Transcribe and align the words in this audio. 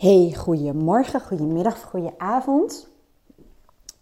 Hey, 0.00 0.34
goedemorgen, 0.36 1.20
goedemiddag, 1.20 1.82
goedenavond. 1.82 2.88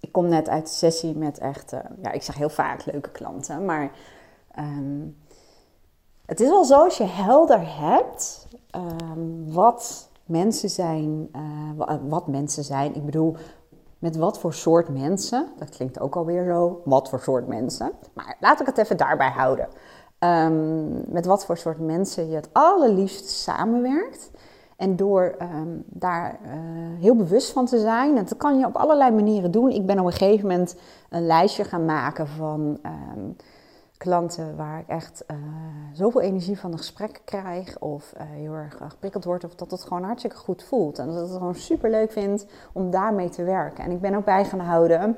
Ik 0.01 0.13
kom 0.13 0.29
net 0.29 0.49
uit 0.49 0.67
de 0.67 0.73
sessie 0.73 1.17
met 1.17 1.39
echt, 1.39 1.73
uh, 1.73 1.81
ja, 2.03 2.13
ik 2.13 2.23
zeg 2.23 2.37
heel 2.37 2.49
vaak 2.49 2.85
leuke 2.85 3.11
klanten, 3.11 3.65
maar 3.65 3.91
um, 4.59 5.17
het 6.27 6.41
is 6.41 6.49
wel 6.49 6.65
zo 6.65 6.85
als 6.85 6.97
je 6.97 7.05
helder 7.05 7.81
hebt 7.81 8.47
um, 8.77 9.53
wat 9.53 10.09
mensen 10.25 10.71
zijn, 10.71 11.29
uh, 11.37 11.99
wat 12.09 12.27
mensen 12.27 12.65
zijn. 12.65 12.95
Ik 12.95 13.05
bedoel, 13.05 13.37
met 13.99 14.17
wat 14.17 14.39
voor 14.39 14.55
soort 14.55 14.89
mensen. 14.89 15.49
Dat 15.59 15.69
klinkt 15.69 16.01
ook 16.01 16.17
alweer 16.17 16.45
zo, 16.45 16.83
wat 16.85 17.09
voor 17.09 17.21
soort 17.21 17.47
mensen. 17.47 17.93
Maar 18.15 18.37
laat 18.41 18.61
ik 18.61 18.67
het 18.67 18.79
even 18.79 18.97
daarbij 18.97 19.31
houden. 19.31 19.69
Um, 20.19 21.05
met 21.13 21.27
wat 21.27 21.45
voor 21.45 21.57
soort 21.57 21.79
mensen 21.79 22.29
je 22.29 22.35
het 22.35 22.49
allerliefst 22.53 23.29
samenwerkt. 23.29 24.31
En 24.79 24.97
door 24.97 25.35
um, 25.43 25.85
daar 25.87 26.39
uh, 26.43 26.51
heel 27.01 27.17
bewust 27.17 27.53
van 27.53 27.67
te 27.67 27.79
zijn, 27.79 28.17
en 28.17 28.25
dat 28.25 28.37
kan 28.37 28.59
je 28.59 28.67
op 28.67 28.77
allerlei 28.77 29.11
manieren 29.11 29.51
doen. 29.51 29.71
Ik 29.71 29.87
ben 29.87 29.99
op 29.99 30.07
een 30.07 30.13
gegeven 30.13 30.49
moment 30.49 30.77
een 31.11 31.27
lijstje 31.27 31.65
gaan 31.65 31.85
maken 31.85 32.27
van 32.27 32.79
um, 32.87 33.37
klanten 33.97 34.57
waar 34.57 34.81
ik 34.81 34.89
echt 34.89 35.25
uh, 35.31 35.37
zoveel 35.93 36.21
energie 36.21 36.59
van 36.59 36.73
een 36.73 36.79
gesprek 36.79 37.21
krijg, 37.25 37.79
of 37.79 38.13
uh, 38.17 38.23
heel 38.27 38.53
erg 38.53 38.77
geprikkeld 38.89 39.25
word, 39.25 39.45
of 39.45 39.55
dat 39.55 39.71
het 39.71 39.83
gewoon 39.83 40.03
hartstikke 40.03 40.37
goed 40.37 40.63
voelt. 40.63 40.99
En 40.99 41.07
dat 41.07 41.17
ik 41.17 41.23
het 41.23 41.33
gewoon 41.33 41.55
super 41.55 41.91
leuk 41.91 42.13
vind 42.13 42.47
om 42.73 42.91
daarmee 42.91 43.29
te 43.29 43.43
werken. 43.43 43.85
En 43.85 43.91
ik 43.91 44.01
ben 44.01 44.15
ook 44.15 44.25
bij 44.25 44.45
gaan 44.45 44.61
houden 44.61 45.17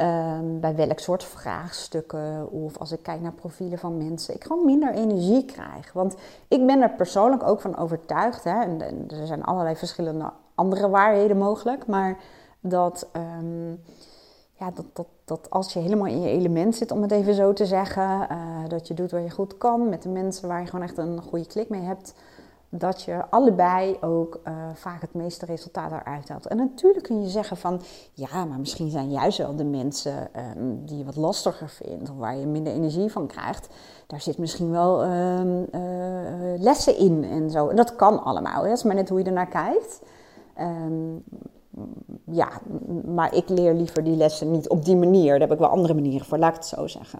Um, 0.00 0.60
bij 0.60 0.74
welk 0.74 0.98
soort 0.98 1.24
vraagstukken 1.24 2.50
of 2.50 2.78
als 2.78 2.92
ik 2.92 3.02
kijk 3.02 3.20
naar 3.20 3.32
profielen 3.32 3.78
van 3.78 3.96
mensen, 3.96 4.34
ik 4.34 4.44
gewoon 4.44 4.64
minder 4.64 4.94
energie 4.94 5.44
krijg. 5.44 5.92
Want 5.92 6.14
ik 6.48 6.66
ben 6.66 6.82
er 6.82 6.90
persoonlijk 6.90 7.42
ook 7.42 7.60
van 7.60 7.76
overtuigd, 7.76 8.44
hè, 8.44 8.60
en, 8.60 8.80
er 9.08 9.26
zijn 9.26 9.44
allerlei 9.44 9.76
verschillende 9.76 10.30
andere 10.54 10.88
waarheden 10.88 11.36
mogelijk, 11.36 11.86
maar 11.86 12.16
dat, 12.60 13.08
um, 13.38 13.80
ja, 14.52 14.70
dat, 14.70 14.84
dat, 14.92 15.06
dat 15.24 15.50
als 15.50 15.72
je 15.72 15.78
helemaal 15.78 16.06
in 16.06 16.20
je 16.20 16.28
element 16.28 16.76
zit, 16.76 16.90
om 16.90 17.02
het 17.02 17.12
even 17.12 17.34
zo 17.34 17.52
te 17.52 17.66
zeggen, 17.66 18.26
uh, 18.30 18.68
dat 18.68 18.88
je 18.88 18.94
doet 18.94 19.10
wat 19.10 19.22
je 19.22 19.30
goed 19.30 19.58
kan 19.58 19.88
met 19.88 20.02
de 20.02 20.08
mensen 20.08 20.48
waar 20.48 20.60
je 20.60 20.66
gewoon 20.66 20.84
echt 20.84 20.98
een 20.98 21.22
goede 21.22 21.46
klik 21.46 21.68
mee 21.68 21.82
hebt, 21.82 22.14
dat 22.74 23.02
je 23.02 23.24
allebei 23.30 23.96
ook 24.00 24.40
uh, 24.44 24.54
vaak 24.74 25.00
het 25.00 25.14
meeste 25.14 25.46
resultaat 25.46 25.90
eruit 25.92 26.28
haalt. 26.28 26.46
En 26.46 26.56
natuurlijk 26.56 27.04
kun 27.04 27.22
je 27.22 27.28
zeggen 27.28 27.56
van, 27.56 27.80
ja, 28.12 28.44
maar 28.44 28.58
misschien 28.58 28.90
zijn 28.90 29.10
juist 29.10 29.38
wel 29.38 29.56
de 29.56 29.64
mensen 29.64 30.28
um, 30.56 30.84
die 30.84 30.98
je 30.98 31.04
wat 31.04 31.16
lastiger 31.16 31.68
vindt, 31.68 32.10
of 32.10 32.16
waar 32.16 32.36
je 32.36 32.46
minder 32.46 32.72
energie 32.72 33.12
van 33.12 33.26
krijgt, 33.26 33.68
daar 34.06 34.20
zit 34.20 34.38
misschien 34.38 34.70
wel 34.70 35.04
um, 35.04 35.66
uh, 35.72 36.60
lessen 36.60 36.96
in 36.96 37.24
en 37.24 37.50
zo. 37.50 37.68
En 37.68 37.76
dat 37.76 37.96
kan 37.96 38.22
allemaal, 38.24 38.62
dat 38.62 38.72
is 38.72 38.82
maar 38.82 38.94
net 38.94 39.08
hoe 39.08 39.18
je 39.18 39.24
ernaar 39.24 39.48
kijkt. 39.48 40.02
Um, 40.60 41.24
ja, 42.24 42.48
maar 43.04 43.34
ik 43.34 43.48
leer 43.48 43.74
liever 43.74 44.04
die 44.04 44.16
lessen 44.16 44.50
niet 44.50 44.68
op 44.68 44.84
die 44.84 44.96
manier. 44.96 45.30
Daar 45.30 45.40
heb 45.40 45.52
ik 45.52 45.58
wel 45.58 45.68
andere 45.68 45.94
manieren 45.94 46.26
voor, 46.26 46.38
laat 46.38 46.50
ik 46.50 46.56
het 46.56 46.66
zo 46.66 46.86
zeggen. 46.86 47.18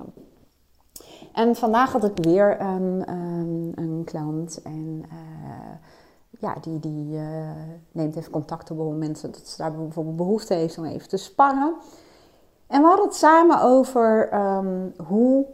En 1.32 1.56
vandaag 1.56 1.92
had 1.92 2.04
ik 2.04 2.24
weer 2.24 2.60
een, 2.60 3.04
um, 3.08 3.72
een 3.74 4.02
klant 4.04 4.62
en 4.62 5.02
uh, 5.12 5.72
ja, 6.38 6.56
die, 6.60 6.80
die 6.80 7.14
uh, 7.14 7.50
neemt 7.92 8.16
even 8.16 8.32
contact 8.32 8.70
op 8.70 8.78
het 8.78 8.86
moment 8.86 9.22
dat 9.22 9.48
ze 9.48 9.56
daar 9.56 9.72
bijvoorbeeld 9.72 10.16
behoefte 10.16 10.54
heeft 10.54 10.78
om 10.78 10.84
even 10.84 11.08
te 11.08 11.16
sparren. 11.16 11.74
En 12.66 12.80
we 12.80 12.86
hadden 12.86 13.06
het 13.06 13.14
samen 13.14 13.62
over 13.62 14.34
um, 14.34 14.94
hoe 15.06 15.46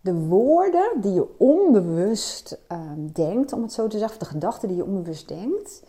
de 0.00 0.14
woorden 0.14 1.00
die 1.00 1.12
je 1.12 1.38
onbewust 1.38 2.58
um, 2.72 3.12
denkt, 3.12 3.52
om 3.52 3.62
het 3.62 3.72
zo 3.72 3.86
te 3.86 3.98
zeggen, 3.98 4.18
de 4.18 4.24
gedachten 4.24 4.68
die 4.68 4.76
je 4.76 4.84
onbewust 4.84 5.28
denkt, 5.28 5.82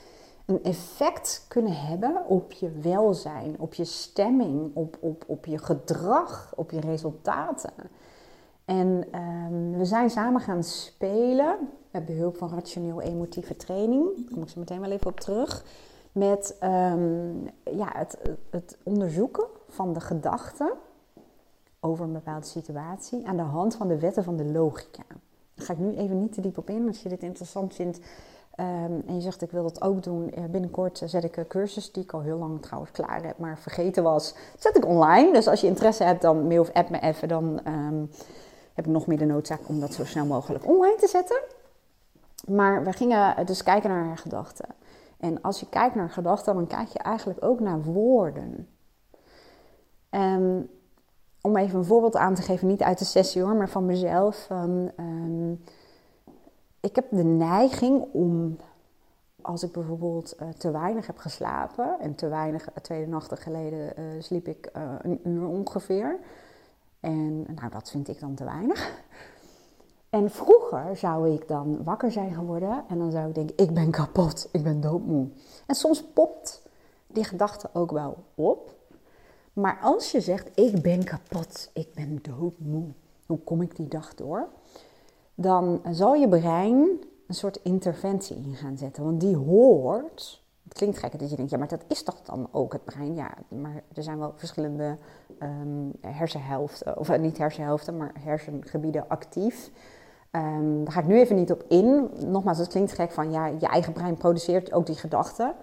een 0.46 0.64
effect 0.64 1.46
kunnen 1.48 1.74
hebben 1.74 2.26
op 2.28 2.52
je 2.52 2.72
welzijn, 2.72 3.56
op 3.60 3.74
je 3.74 3.86
stemming, 3.86 4.72
op, 4.74 4.98
op, 5.00 5.24
op 5.28 5.46
je 5.46 5.58
gedrag, 5.58 6.54
op 6.56 6.72
je 6.72 6.80
resultaten. 6.80 7.74
En 8.72 9.04
um, 9.16 9.78
we 9.78 9.86
zijn 9.86 10.10
samen 10.10 10.42
gaan 10.42 10.64
spelen 10.64 11.58
met 11.92 12.06
behulp 12.06 12.38
van 12.38 12.50
rationeel-emotieve 12.50 13.56
training. 13.56 14.04
Daar 14.16 14.34
kom 14.34 14.42
ik 14.42 14.50
zo 14.50 14.60
meteen 14.60 14.82
wel 14.82 14.92
even 14.92 15.08
op 15.08 15.20
terug. 15.20 15.66
Met 16.12 16.58
um, 16.64 17.50
ja, 17.64 17.90
het, 17.94 18.18
het, 18.50 18.78
onderzoeken 18.84 19.46
van 19.68 19.94
de 19.94 20.00
gedachten 20.00 20.72
over 21.80 22.06
een 22.06 22.14
bepaalde 22.14 22.46
situatie 22.46 23.28
aan 23.28 23.38
de 23.38 23.42
hand 23.42 23.76
van 23.76 23.88
de 23.88 24.00
wetten 24.00 24.24
van 24.24 24.38
de 24.38 24.46
logica. 24.46 25.04
Daar 25.56 25.66
ga 25.66 25.74
ik 25.74 25.80
nu 25.80 25.96
even 25.96 26.22
niet 26.22 26.34
te 26.34 26.42
diep 26.42 26.58
op 26.58 26.70
in. 26.70 26.88
Als 26.88 27.02
je 27.02 27.10
dit 27.10 27.24
interessant 27.24 27.74
vindt 27.74 27.98
um, 27.98 29.04
en 29.08 29.16
je 29.16 29.22
zegt 29.22 29.42
ik 29.42 29.52
wil 29.52 29.64
dat 29.64 29.82
ook 29.82 30.04
doen, 30.04 30.34
binnenkort 30.52 31.02
zet 31.06 31.24
ik 31.24 31.38
een 31.38 31.48
cursus 31.48 31.92
die 31.92 32.04
ik 32.04 32.14
al 32.14 32.22
heel 32.22 32.38
lang 32.38 32.62
trouwens 32.62 32.92
klaar 32.92 33.24
heb, 33.24 33.38
maar 33.38 33.60
vergeten 33.60 34.04
was. 34.04 34.36
Zet 34.60 34.78
ik 34.78 34.86
online. 34.86 35.34
Dus 35.34 35.48
als 35.48 35.62
je 35.62 35.68
interesse 35.68 36.04
hebt, 36.04 36.22
dan 36.22 36.48
mail 36.48 36.62
of 36.62 36.72
app 36.72 36.90
me 36.90 37.00
even. 37.00 37.28
Dan 37.28 37.62
heb 38.74 38.86
ik 38.86 38.92
nog 38.92 39.08
meer 39.08 39.18
de 39.18 39.26
noodzaak 39.26 39.68
om 39.68 39.80
dat 39.80 39.94
zo 39.94 40.06
snel 40.06 40.26
mogelijk 40.26 40.68
online 40.68 40.96
te 40.96 41.08
zetten. 41.08 41.40
Maar 42.48 42.84
we 42.84 42.94
gingen 42.94 43.46
dus 43.46 43.64
kijken 43.64 43.90
naar 43.90 44.06
haar 44.06 44.18
gedachten. 44.18 44.66
En 45.18 45.42
als 45.42 45.60
je 45.60 45.70
kijkt 45.70 45.96
naar 45.96 46.10
gedachten, 46.10 46.56
dan 46.56 46.68
kijk 46.68 46.88
je 46.88 47.00
eigenlijk 47.00 47.44
ook 47.44 47.60
naar 47.60 47.82
woorden. 47.82 48.68
En 50.10 50.70
om 51.42 51.58
even 51.58 51.80
een 51.80 51.86
voorbeeld 51.86 52.16
aan 52.16 52.36
te 52.36 52.42
geven, 52.42 52.68
niet 52.68 52.84
uit 52.84 53.00
de 53.00 53.06
sessie 53.06 53.42
hoor, 53.42 53.56
maar 53.56 53.70
van 53.70 53.86
mezelf. 53.86 54.48
Um, 54.52 54.92
um, 55.00 55.64
ik 56.80 56.96
heb 56.96 57.06
de 57.10 57.24
neiging 57.24 58.06
om, 58.12 58.58
als 59.42 59.64
ik 59.64 59.72
bijvoorbeeld 59.72 60.36
uh, 60.42 60.50
te 60.50 60.72
weinig 60.72 61.08
heb 61.08 61.18
geslapen, 61.18 62.00
en 62.00 62.16
te 62.16 62.28
weinig, 62.28 62.70
uh, 62.70 62.76
twee 62.82 63.08
nachten 63.08 63.38
geleden 63.38 63.94
uh, 64.00 64.22
sliep 64.22 64.48
ik 64.48 64.70
een 65.02 65.20
uur 65.24 65.48
ongeveer. 65.48 66.20
En 67.02 67.46
nou, 67.56 67.70
dat 67.70 67.90
vind 67.90 68.08
ik 68.08 68.20
dan 68.20 68.36
te 68.36 68.44
weinig. 68.44 69.04
En 70.10 70.30
vroeger 70.30 70.98
zou 70.98 71.34
ik 71.34 71.48
dan 71.48 71.84
wakker 71.84 72.12
zijn 72.12 72.34
geworden 72.34 72.84
en 72.88 72.98
dan 72.98 73.12
zou 73.12 73.28
ik 73.28 73.36
denken, 73.36 73.58
ik 73.58 73.74
ben 73.74 73.92
kapot, 73.92 74.50
ik 74.52 74.64
ben 74.64 74.82
doodmoe. 74.82 75.28
En 75.68 75.76
soms 75.76 76.04
popt 76.04 76.62
die 77.08 77.24
gedachte 77.24 77.70
ook 77.74 77.92
wel 77.92 78.18
op. 78.36 78.76
Maar 79.54 79.80
als 79.82 80.12
je 80.12 80.22
zegt, 80.22 80.60
ik 80.60 80.82
ben 80.82 81.04
kapot, 81.04 81.70
ik 81.74 81.94
ben 81.94 82.20
doodmoe, 82.22 82.88
hoe 83.26 83.40
kom 83.40 83.62
ik 83.62 83.76
die 83.76 83.88
dag 83.88 84.16
door? 84.16 84.48
Dan 85.36 85.82
zal 85.90 86.14
je 86.14 86.30
brein 86.30 87.00
een 87.28 87.36
soort 87.36 87.60
interventie 87.64 88.36
in 88.36 88.56
gaan 88.56 88.78
zetten. 88.78 89.04
Want 89.04 89.20
die 89.22 89.36
hoort 89.36 90.42
het 90.72 90.80
klinkt 90.80 90.98
gek 90.98 91.20
dat 91.20 91.30
je 91.30 91.36
denkt, 91.36 91.52
ja, 91.52 91.58
maar 91.58 91.68
dat 91.68 91.84
is 91.88 92.04
toch 92.04 92.22
dan 92.22 92.48
ook 92.52 92.74
het 92.74 92.84
brein? 92.84 93.16
Ja, 93.16 93.32
maar 93.48 93.84
er 93.94 94.04
zijn 94.04 94.20
wel 94.20 94.34
verschillende 94.36 94.98
um, 95.40 95.92
hersenhelften, 96.02 96.98
of 96.98 97.10
uh, 97.10 97.20
niet 97.20 97.38
hersenhelften, 97.38 97.98
maar 97.98 98.12
hersengebieden 98.20 99.08
actief. 99.08 99.72
Um, 100.32 100.84
daar 100.84 100.94
ga 100.94 101.00
ik 101.00 101.08
nu 101.08 101.20
even 101.20 101.36
niet 101.36 101.52
op 101.52 101.64
in. 101.68 102.10
Nogmaals, 102.26 102.58
het 102.58 102.68
klinkt 102.68 102.92
gek 102.92 103.12
van, 103.12 103.32
ja, 103.32 103.46
je 103.46 103.68
eigen 103.68 103.94
brein 103.94 104.18
produceert 104.18 104.74
ook 104.74 104.86
die 104.86 104.96
gedachten. 104.96 105.54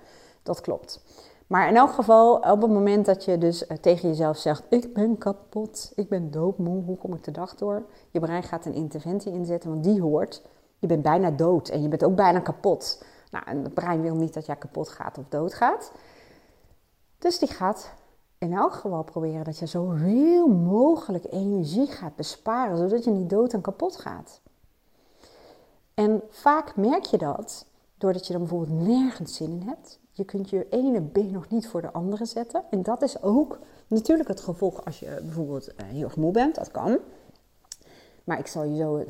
Dat 0.42 0.60
klopt. 0.60 1.04
Maar 1.46 1.68
in 1.68 1.76
elk 1.76 1.90
geval, 1.90 2.34
op 2.34 2.62
het 2.62 2.70
moment 2.70 3.06
dat 3.06 3.24
je 3.24 3.38
dus 3.38 3.62
uh, 3.62 3.76
tegen 3.76 4.08
jezelf 4.08 4.36
zegt: 4.36 4.62
Ik 4.68 4.94
ben 4.94 5.18
kapot, 5.18 5.92
ik 5.94 6.08
ben 6.08 6.30
doodmoe, 6.30 6.84
hoe 6.84 6.96
kom 6.96 7.14
ik 7.14 7.24
de 7.24 7.30
dag 7.30 7.54
door? 7.54 7.82
Je 8.10 8.20
brein 8.20 8.42
gaat 8.42 8.64
een 8.64 8.74
interventie 8.74 9.32
inzetten, 9.32 9.70
want 9.70 9.84
die 9.84 10.00
hoort: 10.00 10.42
Je 10.78 10.86
bent 10.86 11.02
bijna 11.02 11.30
dood 11.30 11.68
en 11.68 11.82
je 11.82 11.88
bent 11.88 12.04
ook 12.04 12.14
bijna 12.14 12.40
kapot. 12.40 13.02
Nou, 13.30 13.44
en 13.46 13.62
het 13.62 13.74
brein 13.74 14.00
wil 14.00 14.14
niet 14.14 14.34
dat 14.34 14.46
jij 14.46 14.56
kapot 14.56 14.88
gaat 14.88 15.18
of 15.18 15.24
doodgaat. 15.28 15.92
Dus 17.18 17.38
die 17.38 17.48
gaat 17.48 17.92
in 18.38 18.52
elk 18.52 18.72
geval 18.72 19.02
proberen 19.02 19.44
dat 19.44 19.58
je 19.58 19.66
zoveel 19.66 20.48
mogelijk 20.48 21.24
energie 21.30 21.86
gaat 21.86 22.16
besparen, 22.16 22.76
zodat 22.76 23.04
je 23.04 23.10
niet 23.10 23.30
dood 23.30 23.52
en 23.52 23.60
kapot 23.60 23.96
gaat. 23.96 24.40
En 25.94 26.22
vaak 26.30 26.76
merk 26.76 27.04
je 27.04 27.18
dat 27.18 27.66
doordat 27.96 28.26
je 28.26 28.32
dan 28.32 28.42
bijvoorbeeld 28.42 28.88
nergens 28.88 29.34
zin 29.34 29.50
in 29.50 29.62
hebt. 29.66 30.00
Je 30.12 30.24
kunt 30.24 30.50
je 30.50 30.66
ene 30.70 31.00
been 31.00 31.30
nog 31.30 31.48
niet 31.48 31.68
voor 31.68 31.82
de 31.82 31.92
andere 31.92 32.24
zetten. 32.24 32.64
En 32.70 32.82
dat 32.82 33.02
is 33.02 33.22
ook 33.22 33.58
natuurlijk 33.86 34.28
het 34.28 34.40
gevolg 34.40 34.84
als 34.84 35.00
je 35.00 35.20
bijvoorbeeld 35.22 35.74
eh, 35.74 35.86
heel 35.86 36.04
erg 36.04 36.16
moe 36.16 36.32
bent. 36.32 36.54
Dat 36.54 36.70
kan. 36.70 36.98
Maar 38.28 38.38
ik 38.38 38.46
zal 38.46 38.64
je 38.64 38.76
zo 38.76 39.04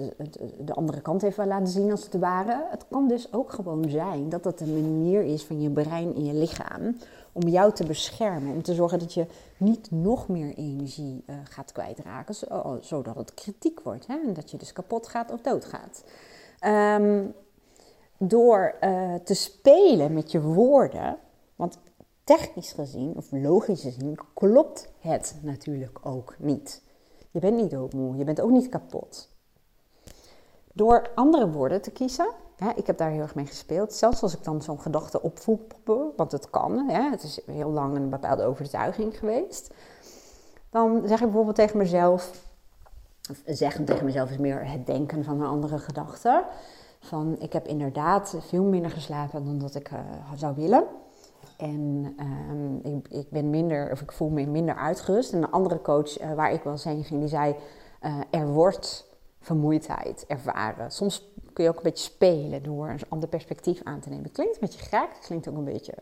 de 0.59 0.73
andere 0.75 1.01
kant 1.01 1.23
even 1.23 1.47
laten 1.47 1.69
zien 1.69 1.91
als 1.91 2.05
het 2.05 2.19
ware. 2.19 2.67
Het 2.71 2.85
kan 2.91 3.09
dus 3.09 3.33
ook 3.33 3.53
gewoon 3.53 3.91
zijn 3.91 4.29
dat 4.29 4.43
dat 4.43 4.61
een 4.61 4.81
manier 4.81 5.23
is 5.23 5.45
van 5.45 5.61
je 5.61 5.71
brein 5.71 6.15
en 6.15 6.25
je 6.25 6.35
lichaam 6.35 6.97
om 7.33 7.49
jou 7.49 7.73
te 7.73 7.87
beschermen. 7.87 8.55
Om 8.55 8.63
te 8.63 8.75
zorgen 8.75 8.99
dat 8.99 9.15
je 9.15 9.27
niet 9.57 9.91
nog 9.91 10.29
meer 10.29 10.55
energie 10.55 11.25
uh, 11.27 11.37
gaat 11.45 11.73
kwijtraken, 11.73 12.35
zodat 12.81 13.17
het 13.17 13.35
kritiek 13.35 13.81
wordt. 13.81 14.07
Hè? 14.07 14.15
En 14.27 14.33
dat 14.33 14.51
je 14.51 14.57
dus 14.57 14.73
kapot 14.73 15.07
gaat 15.09 15.33
of 15.33 15.41
doodgaat. 15.41 16.05
Um, 16.67 17.35
door 18.19 18.75
uh, 18.81 19.15
te 19.15 19.35
spelen 19.35 20.13
met 20.13 20.31
je 20.31 20.41
woorden, 20.41 21.19
want 21.57 21.79
technisch 22.25 22.73
gezien 22.73 23.17
of 23.17 23.27
logisch 23.31 23.83
gezien 23.83 24.19
klopt 24.35 24.89
het 24.99 25.35
natuurlijk 25.43 25.99
ook 26.03 26.35
niet. 26.39 26.87
Je 27.39 27.47
bent 27.47 27.57
niet 27.57 27.71
doodmoe, 27.71 28.17
je 28.17 28.25
bent 28.25 28.41
ook 28.41 28.51
niet 28.51 28.69
kapot. 28.69 29.29
Door 30.73 31.11
andere 31.15 31.51
woorden 31.51 31.83
te 31.83 31.91
kiezen 31.91 32.29
ik 32.75 32.87
heb 32.87 32.99
daar 32.99 33.11
heel 33.11 33.21
erg 33.21 33.35
mee 33.35 33.47
gespeeld. 33.47 33.93
Zelfs 33.93 34.23
als 34.23 34.35
ik 34.35 34.45
dan 34.45 34.63
zo'n 34.63 34.81
gedachte 34.81 35.23
opvoel, 35.23 35.67
want 36.17 36.33
het 36.33 36.51
kan, 36.51 36.89
hè, 36.89 37.11
het 37.11 37.23
is 37.23 37.41
heel 37.47 37.71
lang 37.71 37.97
een 37.97 38.11
bepaalde 38.11 38.45
overtuiging 38.45 39.19
geweest. 39.19 39.75
Dan 40.71 41.03
zeg 41.05 41.19
ik 41.19 41.25
bijvoorbeeld 41.25 41.57
tegen 41.57 41.79
mezelf, 41.79 42.31
of 43.31 43.43
zeggen 43.47 43.85
tegen 43.85 44.05
mezelf 44.05 44.31
is 44.31 44.39
meer 44.39 44.71
het 44.71 44.87
denken 44.87 45.25
van 45.25 45.41
een 45.41 45.47
andere 45.47 45.79
gedachte. 45.79 46.45
Van 47.01 47.37
ik 47.39 47.53
heb 47.53 47.67
inderdaad 47.67 48.35
veel 48.39 48.65
minder 48.65 48.91
geslapen 48.91 49.45
dan 49.45 49.59
dat 49.59 49.75
ik 49.75 49.91
uh, 49.91 49.99
zou 50.35 50.55
willen. 50.55 50.85
En 51.59 52.15
ehm, 52.17 52.95
ik, 52.97 53.09
ik, 53.09 53.31
ben 53.31 53.51
minder, 53.51 53.93
of 53.93 54.01
ik 54.01 54.13
voel 54.13 54.29
me 54.29 54.47
minder 54.47 54.77
uitgerust. 54.77 55.33
En 55.33 55.43
een 55.43 55.51
andere 55.51 55.81
coach 55.81 56.21
uh, 56.21 56.33
waar 56.33 56.53
ik 56.53 56.63
wel 56.63 56.73
eens 56.73 56.85
heen 56.85 57.05
ging, 57.05 57.21
die 57.21 57.29
zei: 57.29 57.57
uh, 58.03 58.21
Er 58.31 58.49
wordt 58.49 59.07
vermoeidheid 59.41 60.25
ervaren. 60.27 60.91
Soms 60.91 61.31
kun 61.53 61.65
je 61.65 61.71
ook 61.71 61.77
een 61.77 61.83
beetje 61.83 62.05
spelen 62.05 62.63
door 62.63 62.89
een 62.89 63.01
ander 63.09 63.29
perspectief 63.29 63.81
aan 63.85 64.01
te 64.01 64.09
nemen. 64.09 64.25
Het 64.25 64.33
klinkt 64.33 64.55
een 64.55 64.61
beetje 64.61 64.85
gek, 64.85 65.09
het 65.15 65.27
klinkt 65.27 65.49
ook 65.49 65.57
een 65.57 65.65
beetje 65.65 65.95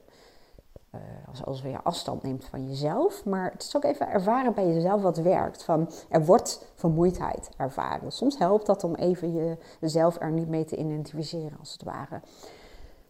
uh, 0.94 1.00
als, 1.46 1.62
je 1.62 1.82
afstand 1.82 2.22
neemt 2.22 2.44
van 2.44 2.68
jezelf. 2.68 3.24
Maar 3.24 3.50
het 3.52 3.62
is 3.62 3.76
ook 3.76 3.84
even 3.84 4.08
ervaren 4.08 4.54
bij 4.54 4.66
jezelf 4.66 5.02
wat 5.02 5.16
werkt. 5.16 5.64
Van, 5.64 5.90
er 6.08 6.24
wordt 6.24 6.72
vermoeidheid 6.74 7.48
ervaren. 7.56 8.12
Soms 8.12 8.38
helpt 8.38 8.66
dat 8.66 8.84
om 8.84 8.94
even 8.94 9.58
jezelf 9.80 10.20
er 10.20 10.30
niet 10.30 10.48
mee 10.48 10.64
te 10.64 10.76
identificeren, 10.76 11.58
als 11.58 11.72
het 11.72 11.82
ware. 11.82 12.20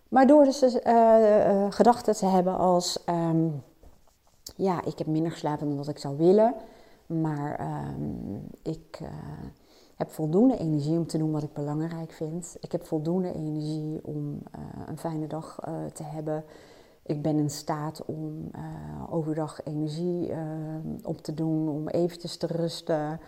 Maar 0.08 0.26
door 0.26 0.44
dus 0.44 0.62
uh, 0.62 1.67
gedachten 1.70 2.17
te 2.17 2.26
hebben 2.26 2.58
als... 2.58 3.05
Um, 3.08 3.62
ja, 4.56 4.85
ik 4.85 4.99
heb 4.99 5.06
minder 5.06 5.32
geslapen 5.32 5.67
dan 5.69 5.76
dat 5.76 5.88
ik 5.88 5.99
zou 5.99 6.17
willen. 6.17 6.55
Maar 7.06 7.61
um, 7.94 8.49
ik 8.62 9.00
heb 9.97 10.11
voldoende 10.11 10.58
energie 10.58 10.99
om 10.99 11.06
te 11.06 11.19
doen 11.19 11.32
wat 11.32 11.43
ik 11.43 11.53
belangrijk 11.53 12.12
vind. 12.12 12.56
Ik 12.61 12.73
heb 12.73 12.87
voldoende 12.87 13.32
energie 13.32 14.00
om 14.03 14.43
een 14.87 14.99
fijne 14.99 15.26
dag 15.26 15.58
te 15.93 16.03
hebben. 16.03 16.44
Ik 17.03 17.23
ben 17.23 17.38
in 17.38 17.50
staat 17.50 18.05
om 18.05 18.50
overdag 19.11 19.64
energie 19.64 20.32
op 21.03 21.20
te 21.20 21.35
doen, 21.35 21.69
om 21.69 21.88
eventjes 21.88 22.37
te 22.37 22.47
rusten. 22.47 23.20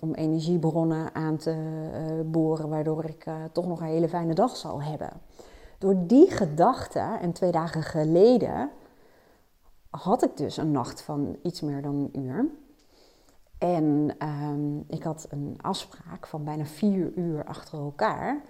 om 0.00 0.14
energiebronnen 0.14 1.14
aan 1.14 1.36
te 1.36 1.56
boren, 2.26 2.68
waardoor 2.68 3.04
ik 3.04 3.26
toch 3.52 3.66
nog 3.66 3.80
een 3.80 3.86
hele 3.86 4.08
fijne 4.08 4.34
dag 4.34 4.56
zal 4.56 4.82
hebben. 4.82 5.10
Door 5.78 5.94
die 6.06 6.30
gedachte, 6.30 7.18
en 7.20 7.32
twee 7.32 7.50
dagen 7.50 7.82
geleden, 7.82 8.70
had 9.90 10.24
ik 10.24 10.36
dus 10.36 10.56
een 10.56 10.70
nacht 10.70 11.02
van 11.02 11.36
iets 11.42 11.60
meer 11.60 11.82
dan 11.82 11.94
een 11.94 12.20
uur. 12.20 12.46
En 13.58 14.16
um, 14.28 14.84
ik 14.88 15.02
had 15.02 15.26
een 15.30 15.58
afspraak 15.60 16.26
van 16.26 16.44
bijna 16.44 16.64
vier 16.64 17.12
uur 17.14 17.44
achter 17.44 17.78
elkaar. 17.78 18.42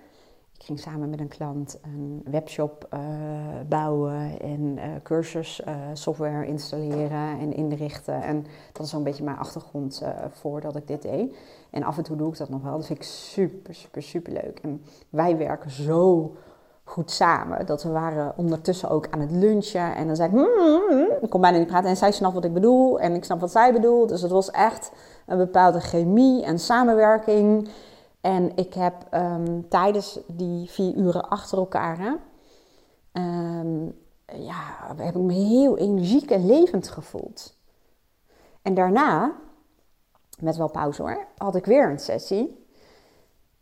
Ik 0.58 0.64
ging 0.64 0.78
samen 0.78 1.10
met 1.10 1.20
een 1.20 1.28
klant 1.28 1.78
een 1.82 2.22
webshop 2.24 2.88
uh, 2.94 3.00
bouwen 3.68 4.40
en 4.40 4.60
uh, 4.60 4.84
cursus 5.02 5.62
uh, 5.68 5.76
software 5.92 6.46
installeren 6.46 7.38
en 7.38 7.52
inrichten. 7.52 8.22
En 8.22 8.46
dat 8.72 8.84
is 8.84 8.90
zo'n 8.90 9.04
beetje 9.04 9.24
mijn 9.24 9.36
achtergrond 9.36 10.02
voordat 10.28 10.76
ik 10.76 10.86
dit 10.86 11.02
deed. 11.02 11.36
En 11.70 11.82
af 11.82 11.96
en 11.96 12.02
toe 12.02 12.16
doe 12.16 12.28
ik 12.28 12.36
dat 12.38 12.48
nog 12.48 12.62
wel. 12.62 12.76
Dat 12.76 12.86
vind 12.86 12.98
ik 12.98 13.04
super, 13.04 13.74
super, 13.74 14.02
super 14.02 14.32
leuk. 14.32 14.58
En 14.58 14.82
wij 15.10 15.36
werken 15.36 15.70
zo 15.70 16.32
goed 16.94 17.10
samen. 17.10 17.66
Dat 17.66 17.82
we 17.82 17.90
waren 17.90 18.32
ondertussen 18.36 18.90
ook 18.90 19.06
aan 19.10 19.20
het 19.20 19.30
lunchen. 19.30 19.94
En 19.94 20.06
dan 20.06 20.16
zei 20.16 20.28
ik, 20.28 20.34
mm, 20.34 20.40
mm, 20.40 20.96
mm. 20.96 21.08
ik 21.20 21.30
kon 21.30 21.40
bijna 21.40 21.58
niet 21.58 21.66
praten. 21.66 21.90
En 21.90 21.96
zij 21.96 22.12
snapt 22.12 22.34
wat 22.34 22.44
ik 22.44 22.52
bedoel. 22.52 23.00
En 23.00 23.14
ik 23.14 23.24
snap 23.24 23.40
wat 23.40 23.50
zij 23.50 23.72
bedoelt. 23.72 24.08
Dus 24.08 24.22
het 24.22 24.30
was 24.30 24.50
echt 24.50 24.92
een 25.26 25.36
bepaalde 25.36 25.80
chemie 25.80 26.44
en 26.44 26.58
samenwerking. 26.58 27.68
En 28.20 28.56
ik 28.56 28.74
heb 28.74 28.94
um, 29.14 29.68
tijdens 29.68 30.18
die 30.26 30.70
vier 30.70 30.94
uren 30.94 31.28
achter 31.28 31.58
elkaar... 31.58 32.16
Um, 33.12 34.02
ja, 34.26 34.94
heb 34.96 35.14
ik 35.14 35.22
me 35.22 35.32
heel 35.32 35.78
energiek 35.78 36.30
en 36.30 36.46
levend 36.46 36.88
gevoeld. 36.88 37.56
En 38.62 38.74
daarna, 38.74 39.32
met 40.38 40.56
wel 40.56 40.70
pauze 40.70 41.02
hoor, 41.02 41.26
had 41.36 41.54
ik 41.54 41.64
weer 41.64 41.90
een 41.90 41.98
sessie. 41.98 42.66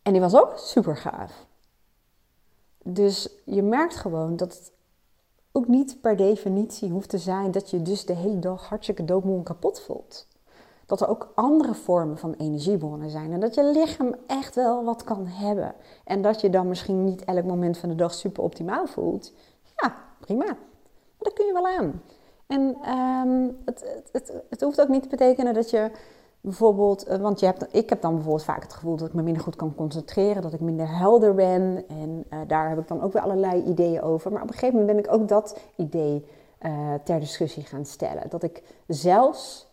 En 0.03 0.13
die 0.13 0.21
was 0.21 0.35
ook 0.35 0.53
super 0.57 0.97
gaaf. 0.97 1.47
Dus 2.85 3.29
je 3.45 3.63
merkt 3.63 3.97
gewoon 3.97 4.37
dat 4.37 4.53
het 4.53 4.73
ook 5.53 5.69
niet 5.69 6.01
per 6.01 6.17
definitie 6.17 6.91
hoeft 6.91 7.09
te 7.09 7.19
zijn 7.19 7.51
dat 7.51 7.71
je 7.71 7.83
dus 7.83 8.05
de 8.05 8.15
hele 8.15 8.39
dag 8.39 8.69
hartstikke 8.69 9.05
doodmoe 9.05 9.37
en 9.37 9.43
kapot 9.43 9.81
voelt. 9.81 10.27
Dat 10.87 11.01
er 11.01 11.09
ook 11.09 11.33
andere 11.35 11.75
vormen 11.75 12.19
van 12.19 12.35
energiebronnen 12.35 13.11
zijn 13.11 13.33
en 13.33 13.41
dat 13.41 13.55
je 13.55 13.65
lichaam 13.65 14.15
echt 14.27 14.55
wel 14.55 14.85
wat 14.85 15.05
kan 15.05 15.27
hebben. 15.27 15.75
En 16.05 16.23
dat 16.23 16.41
je 16.41 16.51
dan 16.51 16.69
misschien 16.69 17.05
niet 17.05 17.25
elk 17.25 17.45
moment 17.45 17.79
van 17.79 17.89
de 17.89 17.95
dag 17.95 18.15
super 18.15 18.43
optimaal 18.43 18.87
voelt. 18.87 19.33
Ja, 19.77 19.95
prima. 20.21 20.45
Maar 20.45 20.57
dat 21.19 21.33
kun 21.33 21.47
je 21.47 21.53
wel 21.53 21.69
aan. 21.69 22.03
En 22.47 22.77
het, 23.65 23.81
het, 23.81 24.09
het, 24.13 24.43
het 24.51 24.61
hoeft 24.61 24.81
ook 24.81 24.89
niet 24.89 25.03
te 25.03 25.09
betekenen 25.09 25.55
dat 25.55 25.71
je 25.71 25.91
Bijvoorbeeld, 26.45 27.05
eh, 27.05 27.19
want 27.19 27.41
je 27.41 27.47
hebt, 27.47 27.67
ik 27.71 27.89
heb 27.89 28.01
dan 28.01 28.15
bijvoorbeeld 28.15 28.45
vaak 28.45 28.63
het 28.63 28.73
gevoel 28.73 28.97
dat 28.97 29.09
ik 29.09 29.15
me 29.15 29.23
minder 29.23 29.43
goed 29.43 29.57
kan 29.57 29.75
concentreren, 29.75 30.43
dat 30.43 30.53
ik 30.53 30.61
minder 30.61 30.97
helder 30.97 31.35
ben. 31.35 31.85
En 31.89 32.25
uh, 32.31 32.39
daar 32.47 32.69
heb 32.69 32.79
ik 32.79 32.89
dan 32.89 33.03
ook 33.03 33.13
weer 33.13 33.23
allerlei 33.23 33.63
ideeën 33.63 34.03
over. 34.03 34.33
Maar 34.33 34.43
op 34.43 34.49
een 34.49 34.55
gegeven 34.55 34.79
moment 34.79 34.97
ben 34.97 35.05
ik 35.05 35.21
ook 35.21 35.29
dat 35.29 35.61
idee 35.77 36.27
uh, 36.61 36.95
ter 37.05 37.21
discussie 37.21 37.63
gaan 37.63 37.85
stellen. 37.85 38.31
Dat 38.31 38.43
ik 38.43 38.63
zelfs, 38.87 39.69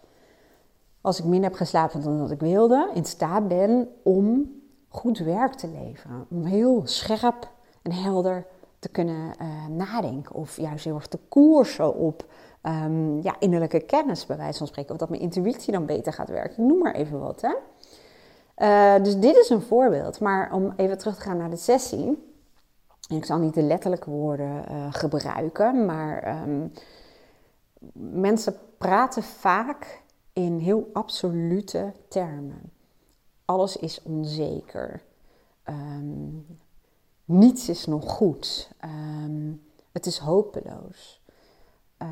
als 1.01 1.19
ik 1.19 1.25
minder 1.25 1.49
heb 1.49 1.57
geslapen 1.57 2.01
dan 2.03 2.17
dat 2.17 2.31
ik 2.31 2.39
wilde, 2.39 2.89
in 2.93 3.05
staat 3.05 3.47
ben 3.47 3.89
om 4.03 4.51
goed 4.89 5.17
werk 5.17 5.53
te 5.53 5.67
leveren. 5.67 6.25
Om 6.29 6.43
heel 6.43 6.81
scherp 6.83 7.49
en 7.81 7.91
helder 7.91 8.45
te 8.79 8.89
kunnen 8.89 9.33
nadenken. 9.69 10.35
Of 10.35 10.57
juist 10.57 10.85
heel 10.85 10.95
erg 10.95 11.07
te 11.07 11.19
koersen 11.29 11.95
op 11.95 12.25
um, 12.63 13.21
ja, 13.21 13.35
innerlijke 13.39 13.79
kennis, 13.79 14.25
bij 14.25 14.37
wijze 14.37 14.57
van 14.57 14.67
spreken. 14.67 14.91
Of 14.91 14.97
dat 14.97 15.09
mijn 15.09 15.21
intuïtie 15.21 15.73
dan 15.73 15.85
beter 15.85 16.13
gaat 16.13 16.29
werken. 16.29 16.67
noem 16.67 16.79
maar 16.79 16.95
even 16.95 17.19
wat. 17.19 17.41
Hè? 17.41 17.53
Uh, 18.57 19.03
dus 19.03 19.19
dit 19.19 19.35
is 19.35 19.49
een 19.49 19.61
voorbeeld. 19.61 20.19
Maar 20.19 20.53
om 20.53 20.73
even 20.75 20.97
terug 20.97 21.15
te 21.15 21.21
gaan 21.21 21.37
naar 21.37 21.49
de 21.49 21.55
sessie. 21.55 22.27
Ik 23.07 23.25
zal 23.25 23.37
niet 23.37 23.53
de 23.53 23.61
letterlijke 23.61 24.09
woorden 24.09 24.65
uh, 24.71 24.93
gebruiken, 24.93 25.85
maar 25.85 26.41
um, 26.41 26.71
mensen 27.93 28.55
praten 28.77 29.23
vaak 29.23 30.01
in 30.33 30.57
heel 30.57 30.89
absolute 30.93 31.93
termen. 32.07 32.71
Alles 33.45 33.77
is 33.77 34.01
onzeker. 34.03 35.01
Um, 35.69 36.45
niets 37.25 37.69
is 37.69 37.85
nog 37.85 38.11
goed. 38.11 38.71
het 39.91 40.05
is 40.05 40.17
hopeloos. 40.17 41.18
Uh, 42.01 42.07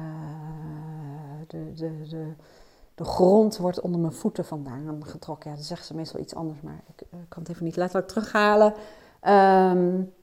de, 1.48 1.74
de, 1.74 2.08
de, 2.08 2.34
de 2.96 3.06
grond 3.06 3.58
wordt 3.58 3.82
onder 3.82 4.00
mijn 4.00 4.14
voeten 4.14 4.46
vandaan 4.46 5.06
getrokken. 5.06 5.50
Ja, 5.50 5.56
dan 5.56 5.66
zeggen 5.66 5.88
ze 5.88 5.96
meestal 5.96 6.20
iets 6.20 6.36
anders, 6.36 6.62
maar 6.62 6.82
ik, 6.88 7.02
ik 7.02 7.30
kan 7.30 7.42
het 7.42 7.52
even 7.52 7.66
niet 7.66 7.76
letterlijk 7.76 8.08
terughalen. 8.08 8.74
Um, 9.28 10.14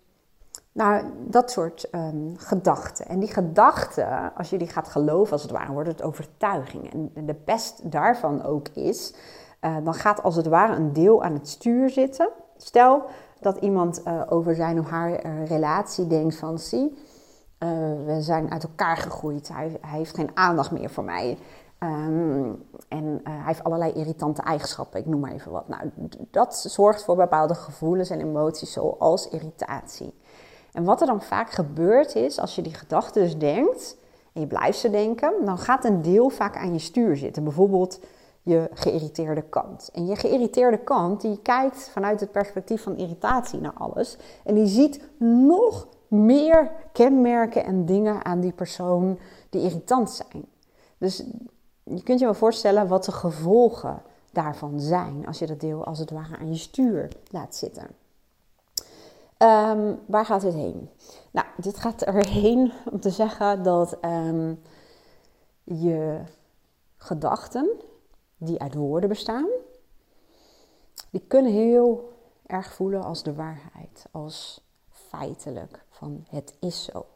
nou, 0.73 1.05
dat 1.27 1.51
soort 1.51 1.89
um, 1.93 2.35
gedachten. 2.37 3.07
En 3.07 3.19
die 3.19 3.33
gedachten, 3.33 4.35
als 4.35 4.51
je 4.51 4.59
die 4.59 4.69
gaat 4.69 4.89
geloven, 4.89 5.33
als 5.33 5.43
het 5.43 5.51
ware, 5.51 5.73
wordt 5.73 5.89
het 5.89 6.03
overtuiging. 6.03 6.93
En 7.15 7.27
de 7.27 7.35
pest 7.35 7.91
daarvan 7.91 8.43
ook 8.43 8.69
is, 8.69 9.15
uh, 9.61 9.77
dan 9.85 9.95
gaat 9.95 10.23
als 10.23 10.37
het 10.37 10.47
ware 10.47 10.75
een 10.75 10.93
deel 10.93 11.23
aan 11.23 11.33
het 11.33 11.49
stuur 11.49 11.91
zitten. 11.91 12.29
Stel 12.57 13.03
dat 13.41 13.57
iemand 13.57 14.03
over 14.29 14.55
zijn 14.55 14.79
of 14.79 14.89
haar 14.89 15.45
relatie 15.45 16.07
denkt 16.07 16.37
van, 16.37 16.59
zie, 16.59 16.97
uh, 17.65 18.07
we 18.07 18.23
zijn 18.23 18.51
uit 18.51 18.63
elkaar 18.63 18.97
gegroeid. 18.97 19.49
Hij, 19.49 19.79
heeft 19.81 20.15
geen 20.15 20.31
aandacht 20.35 20.71
meer 20.71 20.91
voor 20.91 21.05
mij. 21.05 21.39
Um, 21.79 22.65
en 22.89 23.05
uh, 23.05 23.21
hij 23.25 23.45
heeft 23.45 23.65
allerlei 23.65 23.93
irritante 23.93 24.43
eigenschappen, 24.43 25.01
ik 25.01 25.07
noem 25.07 25.21
maar 25.21 25.33
even 25.33 25.53
wat. 25.53 25.69
Nou, 25.69 25.91
dat 26.31 26.57
zorgt 26.57 27.05
voor 27.05 27.17
bepaalde 27.17 27.55
gevoelens 27.55 28.11
en 28.11 28.21
emoties 28.21 28.73
zoals 28.73 29.29
irritatie. 29.29 30.15
En 30.73 30.85
wat 30.85 31.01
er 31.01 31.07
dan 31.07 31.23
vaak 31.23 31.51
gebeurt 31.51 32.15
is, 32.15 32.39
als 32.39 32.55
je 32.55 32.63
die 32.63 32.75
gedachten 32.75 33.23
dus 33.23 33.39
denkt 33.39 33.97
en 34.33 34.41
je 34.41 34.47
blijft 34.47 34.79
ze 34.79 34.91
denken, 34.91 35.33
dan 35.45 35.59
gaat 35.59 35.85
een 35.85 36.03
deel 36.03 36.29
vaak 36.29 36.57
aan 36.57 36.73
je 36.73 36.79
stuur 36.79 37.17
zitten. 37.17 37.45
Bijvoorbeeld 37.45 38.01
je 38.43 38.71
geïrriteerde 38.75 39.43
kant. 39.43 39.91
En 39.93 40.07
je 40.07 40.17
geïrriteerde 40.17 40.79
kant, 40.79 41.21
die 41.21 41.39
kijkt 41.43 41.89
vanuit 41.93 42.21
het 42.21 42.33
perspectief 42.33 42.83
van 42.83 42.97
irritatie 42.97 43.61
naar 43.61 43.75
alles. 43.79 44.17
En 44.45 44.55
die 44.55 44.67
ziet 44.67 45.01
nog 45.19 45.87
meer 46.09 46.71
kenmerken 46.93 47.65
en 47.65 47.87
dingen 47.87 48.25
aan 48.25 48.41
die 48.41 48.53
persoon 48.53 49.19
die 49.51 49.63
irritant 49.63 50.11
zijn. 50.11 50.45
Dus 50.99 51.25
je 51.83 52.03
kunt 52.03 52.19
je 52.19 52.25
wel 52.25 52.35
voorstellen 52.35 52.89
wat 52.89 53.05
de 53.05 53.13
gevolgen 53.13 54.03
daarvan 54.33 54.81
zijn 54.81 55.27
als 55.27 55.39
je 55.39 55.47
dat 55.47 55.61
deel 55.61 55.85
als 55.85 55.99
het 55.99 56.11
ware 56.11 56.37
aan 56.37 56.53
je 56.53 56.59
stuur 56.59 57.09
laat 57.31 57.55
zitten. 57.55 57.87
Um, 59.39 59.99
waar 60.07 60.25
gaat 60.25 60.41
dit 60.41 60.55
heen? 60.55 60.91
Nou, 61.31 61.47
dit 61.57 61.77
gaat 61.77 62.03
erheen 62.03 62.73
om 62.91 63.01
te 63.01 63.11
zeggen 63.11 63.63
dat 63.63 63.99
um, 64.05 64.61
je 65.65 66.21
gedachten, 66.97 67.71
die 68.37 68.61
uit 68.61 68.75
woorden 68.75 69.09
bestaan, 69.09 69.47
die 71.11 71.25
kunnen 71.29 71.53
heel 71.53 72.13
erg 72.47 72.73
voelen 72.73 73.05
als 73.05 73.23
de 73.23 73.35
waarheid, 73.35 74.07
als 74.11 74.65
feitelijk. 75.17 75.85
Van 75.89 76.25
het 76.29 76.55
is 76.61 76.85
zo. 76.85 77.07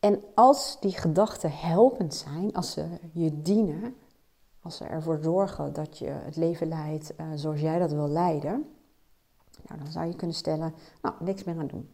En 0.00 0.22
als 0.34 0.80
die 0.80 0.92
gedachten 0.92 1.52
helpend 1.52 2.14
zijn, 2.14 2.52
als 2.52 2.72
ze 2.72 2.86
je 3.12 3.42
dienen, 3.42 3.96
als 4.62 4.76
ze 4.76 4.84
ervoor 4.84 5.18
zorgen 5.22 5.72
dat 5.72 5.98
je 5.98 6.08
het 6.08 6.36
leven 6.36 6.68
leidt 6.68 7.12
uh, 7.20 7.26
zoals 7.34 7.60
jij 7.60 7.78
dat 7.78 7.92
wil 7.92 8.08
leiden, 8.08 8.66
nou, 9.66 9.80
dan 9.80 9.92
zou 9.92 10.06
je 10.06 10.16
kunnen 10.16 10.36
stellen, 10.36 10.74
nou, 11.02 11.14
niks 11.20 11.44
meer 11.44 11.58
aan 11.58 11.66
doen. 11.66 11.90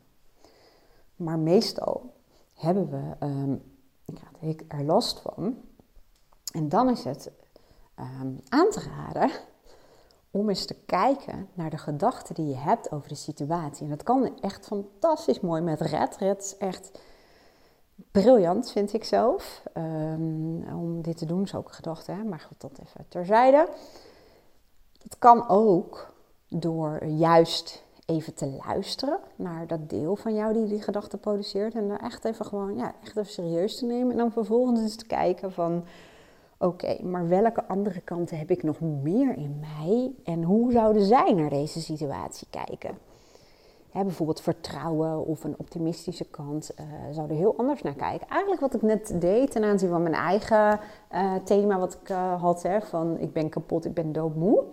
Maar 1.17 1.39
meestal 1.39 2.15
hebben 2.55 2.91
we 2.91 3.27
um, 3.27 3.63
ik 4.41 4.65
er 4.69 4.85
last 4.85 5.21
van. 5.21 5.57
En 6.53 6.69
dan 6.69 6.91
is 6.91 7.05
het 7.05 7.31
um, 7.99 8.41
aan 8.49 8.71
te 8.71 8.81
raden 8.81 9.31
om 10.31 10.49
eens 10.49 10.65
te 10.65 10.77
kijken 10.87 11.49
naar 11.55 11.71
de 11.71 11.79
gedachten 11.79 12.35
die 12.35 12.47
je 12.47 12.57
hebt 12.57 12.93
over 12.93 13.09
de 13.09 13.15
situatie. 13.15 13.85
En 13.85 13.91
dat 13.91 14.03
kan 14.03 14.41
echt 14.41 14.67
fantastisch 14.67 15.41
mooi 15.41 15.63
met 15.63 15.81
Red. 15.81 16.17
Red 16.17 16.43
is 16.43 16.57
echt 16.57 16.91
briljant, 18.11 18.71
vind 18.71 18.93
ik 18.93 19.05
zelf. 19.05 19.63
Um, 19.77 20.65
om 20.73 21.03
dit 21.03 21.17
te 21.17 21.27
doen 21.27 21.43
is 21.43 21.55
ook 21.55 21.69
een 21.69 21.75
gedachte, 21.75 22.13
hè? 22.13 22.25
maar 22.25 22.41
goed, 22.41 22.61
dat 22.61 22.79
even 22.87 23.05
terzijde. 23.09 23.69
Het 25.03 25.19
kan 25.19 25.49
ook 25.49 26.13
door 26.49 27.05
juist 27.05 27.87
even 28.07 28.35
te 28.35 28.59
luisteren 28.67 29.19
naar 29.37 29.67
dat 29.67 29.91
deel 29.91 30.17
van 30.17 30.35
jou 30.35 30.53
die 30.53 30.67
die 30.67 30.83
gedachte 30.83 31.17
produceert. 31.17 31.75
En 31.75 31.91
er 31.91 32.01
echt 32.01 32.25
even 32.25 32.45
gewoon, 32.45 32.77
ja, 32.77 32.95
echt 33.03 33.17
even 33.17 33.33
serieus 33.33 33.79
te 33.79 33.85
nemen. 33.85 34.11
En 34.11 34.19
dan 34.19 34.33
vervolgens 34.33 34.81
eens 34.81 34.97
te 34.97 35.07
kijken 35.07 35.53
van, 35.53 35.85
oké, 36.59 37.03
maar 37.03 37.29
welke 37.29 37.67
andere 37.67 38.01
kanten 38.01 38.39
heb 38.39 38.51
ik 38.51 38.63
nog 38.63 38.81
meer 38.81 39.37
in 39.37 39.61
mij? 39.61 40.13
En 40.25 40.43
hoe 40.43 40.73
zouden 40.73 41.03
zij 41.03 41.33
naar 41.33 41.51
deze 41.51 41.81
situatie 41.81 42.47
kijken? 42.51 42.99
Bijvoorbeeld 43.93 44.41
vertrouwen 44.41 45.27
of 45.27 45.45
een 45.45 45.55
optimistische 45.59 46.25
kant 46.25 46.71
uh, 46.81 46.87
zou 47.11 47.31
er 47.31 47.37
heel 47.37 47.55
anders 47.57 47.83
naar 47.83 47.95
kijken. 47.95 48.29
Eigenlijk 48.29 48.61
wat 48.61 48.75
ik 48.75 48.83
net 48.83 49.21
deed 49.21 49.51
ten 49.51 49.65
aanzien 49.65 49.89
van 49.89 50.03
mijn 50.03 50.15
eigen 50.15 50.81
uh, 51.13 51.35
thema 51.45 51.79
wat 51.79 51.99
ik 52.03 52.11
uh, 52.11 52.43
had, 52.43 52.69
van 52.81 53.19
ik 53.19 53.33
ben 53.33 53.49
kapot, 53.49 53.85
ik 53.85 53.95
ben 53.95 54.13
doodmoe. 54.13 54.65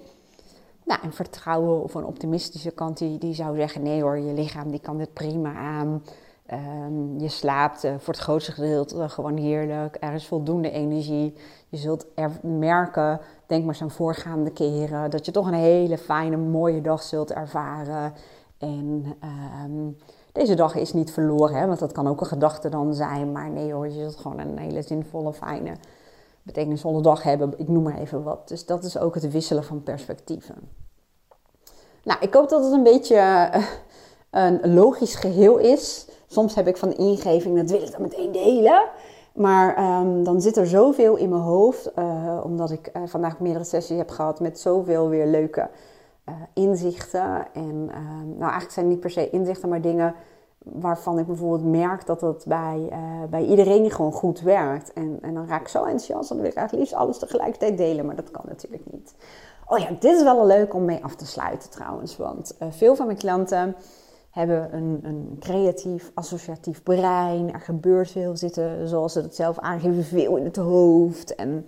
Nou, 0.83 1.03
een 1.03 1.13
vertrouwen 1.13 1.83
of 1.83 1.93
een 1.93 2.05
optimistische 2.05 2.71
kant 2.71 2.97
die, 2.97 3.17
die 3.17 3.33
zou 3.33 3.55
zeggen: 3.55 3.83
nee 3.83 4.01
hoor, 4.01 4.17
je 4.17 4.33
lichaam 4.33 4.71
die 4.71 4.79
kan 4.79 4.97
dit 4.97 5.13
prima 5.13 5.53
aan. 5.53 6.03
Um, 6.51 7.19
je 7.19 7.29
slaapt 7.29 7.83
uh, 7.83 7.91
voor 7.97 8.13
het 8.13 8.23
grootste 8.23 8.51
gedeelte 8.51 9.09
gewoon 9.09 9.37
heerlijk. 9.37 9.97
Er 9.99 10.13
is 10.13 10.27
voldoende 10.27 10.71
energie. 10.71 11.35
Je 11.69 11.77
zult 11.77 12.05
er 12.15 12.31
merken, 12.41 13.19
denk 13.45 13.65
maar 13.65 13.75
zo'n 13.75 13.91
voorgaande 13.91 14.51
keren, 14.51 15.09
dat 15.09 15.25
je 15.25 15.31
toch 15.31 15.47
een 15.47 15.53
hele 15.53 15.97
fijne, 15.97 16.37
mooie 16.37 16.81
dag 16.81 17.03
zult 17.03 17.31
ervaren. 17.31 18.13
En 18.57 19.15
um, 19.63 19.97
deze 20.31 20.55
dag 20.55 20.75
is 20.75 20.93
niet 20.93 21.11
verloren, 21.11 21.55
hè, 21.55 21.67
want 21.67 21.79
dat 21.79 21.91
kan 21.91 22.07
ook 22.07 22.21
een 22.21 22.27
gedachte 22.27 22.69
dan 22.69 22.93
zijn. 22.93 23.31
Maar 23.31 23.49
nee 23.49 23.73
hoor, 23.73 23.87
je 23.87 24.01
zult 24.01 24.15
gewoon 24.15 24.39
een 24.39 24.57
hele 24.57 24.81
zinvolle, 24.81 25.33
fijne, 25.33 25.75
betekenisvolle 26.43 27.01
dag 27.01 27.23
hebben. 27.23 27.53
Ik 27.57 27.67
noem 27.67 27.83
maar 27.83 27.97
even 27.97 28.23
wat. 28.23 28.47
Dus 28.47 28.65
dat 28.65 28.83
is 28.83 28.97
ook 28.97 29.15
het 29.15 29.31
wisselen 29.31 29.63
van 29.63 29.83
perspectieven. 29.83 30.55
Nou, 32.03 32.19
ik 32.21 32.33
hoop 32.33 32.49
dat 32.49 32.63
het 32.63 32.73
een 32.73 32.83
beetje 32.83 33.15
uh, 33.15 33.63
een 34.29 34.73
logisch 34.73 35.15
geheel 35.15 35.57
is. 35.57 36.07
Soms 36.27 36.55
heb 36.55 36.67
ik 36.67 36.77
van 36.77 36.89
de 36.89 36.95
ingeving, 36.95 37.57
dat 37.57 37.69
wil 37.69 37.81
ik 37.81 37.91
dan 37.91 38.01
meteen 38.01 38.31
delen. 38.31 38.83
Maar 39.33 39.99
um, 40.01 40.23
dan 40.23 40.41
zit 40.41 40.57
er 40.57 40.67
zoveel 40.67 41.15
in 41.15 41.29
mijn 41.29 41.41
hoofd, 41.41 41.91
uh, 41.95 42.41
omdat 42.43 42.71
ik 42.71 42.89
uh, 42.93 43.01
vandaag 43.05 43.39
meerdere 43.39 43.65
sessies 43.65 43.97
heb 43.97 44.09
gehad 44.09 44.39
met 44.39 44.59
zoveel 44.59 45.09
weer 45.09 45.25
leuke 45.25 45.69
inzichten. 46.53 47.47
En 47.53 47.89
ehm, 47.91 48.27
nou, 48.27 48.41
eigenlijk 48.41 48.71
zijn 48.71 48.85
het 48.85 48.93
niet 48.93 48.99
per 48.99 49.09
se 49.09 49.29
inzichten, 49.29 49.69
maar 49.69 49.81
dingen 49.81 50.15
waarvan 50.57 51.19
ik 51.19 51.25
bijvoorbeeld 51.25 51.71
merk 51.71 52.05
dat 52.05 52.21
het 52.21 52.45
bij, 52.47 52.89
bij 53.29 53.45
iedereen 53.45 53.91
gewoon 53.91 54.11
goed 54.11 54.41
werkt. 54.41 54.93
En, 54.93 55.17
en 55.21 55.33
dan 55.33 55.47
raak 55.47 55.61
ik 55.61 55.67
zo 55.67 55.83
enthousiast, 55.83 56.29
dan 56.29 56.37
wil 56.37 56.47
ik 56.47 56.55
eigenlijk 56.55 56.87
liefst 56.87 57.03
alles 57.03 57.19
tegelijkertijd 57.19 57.77
delen, 57.77 58.05
maar 58.05 58.15
dat 58.15 58.31
kan 58.31 58.43
natuurlijk 58.47 58.83
niet. 58.91 59.15
Oh 59.67 59.77
ja, 59.77 59.89
dit 59.99 60.15
is 60.15 60.23
wel 60.23 60.45
leuk 60.45 60.73
om 60.73 60.85
mee 60.85 61.03
af 61.03 61.15
te 61.15 61.25
sluiten 61.25 61.69
trouwens, 61.69 62.17
want 62.17 62.57
veel 62.69 62.95
van 62.95 63.05
mijn 63.05 63.17
klanten 63.17 63.75
hebben 64.35 64.75
een, 64.75 64.99
een 65.03 65.35
creatief, 65.39 66.11
associatief 66.13 66.83
brein. 66.83 67.53
Er 67.53 67.59
gebeurt 67.59 68.11
veel, 68.11 68.37
zitten, 68.37 68.87
zoals 68.87 69.13
ze 69.13 69.21
het 69.21 69.35
zelf 69.35 69.59
aangeven, 69.59 70.03
veel 70.03 70.35
in 70.35 70.43
het 70.43 70.55
hoofd. 70.55 71.35
En 71.35 71.65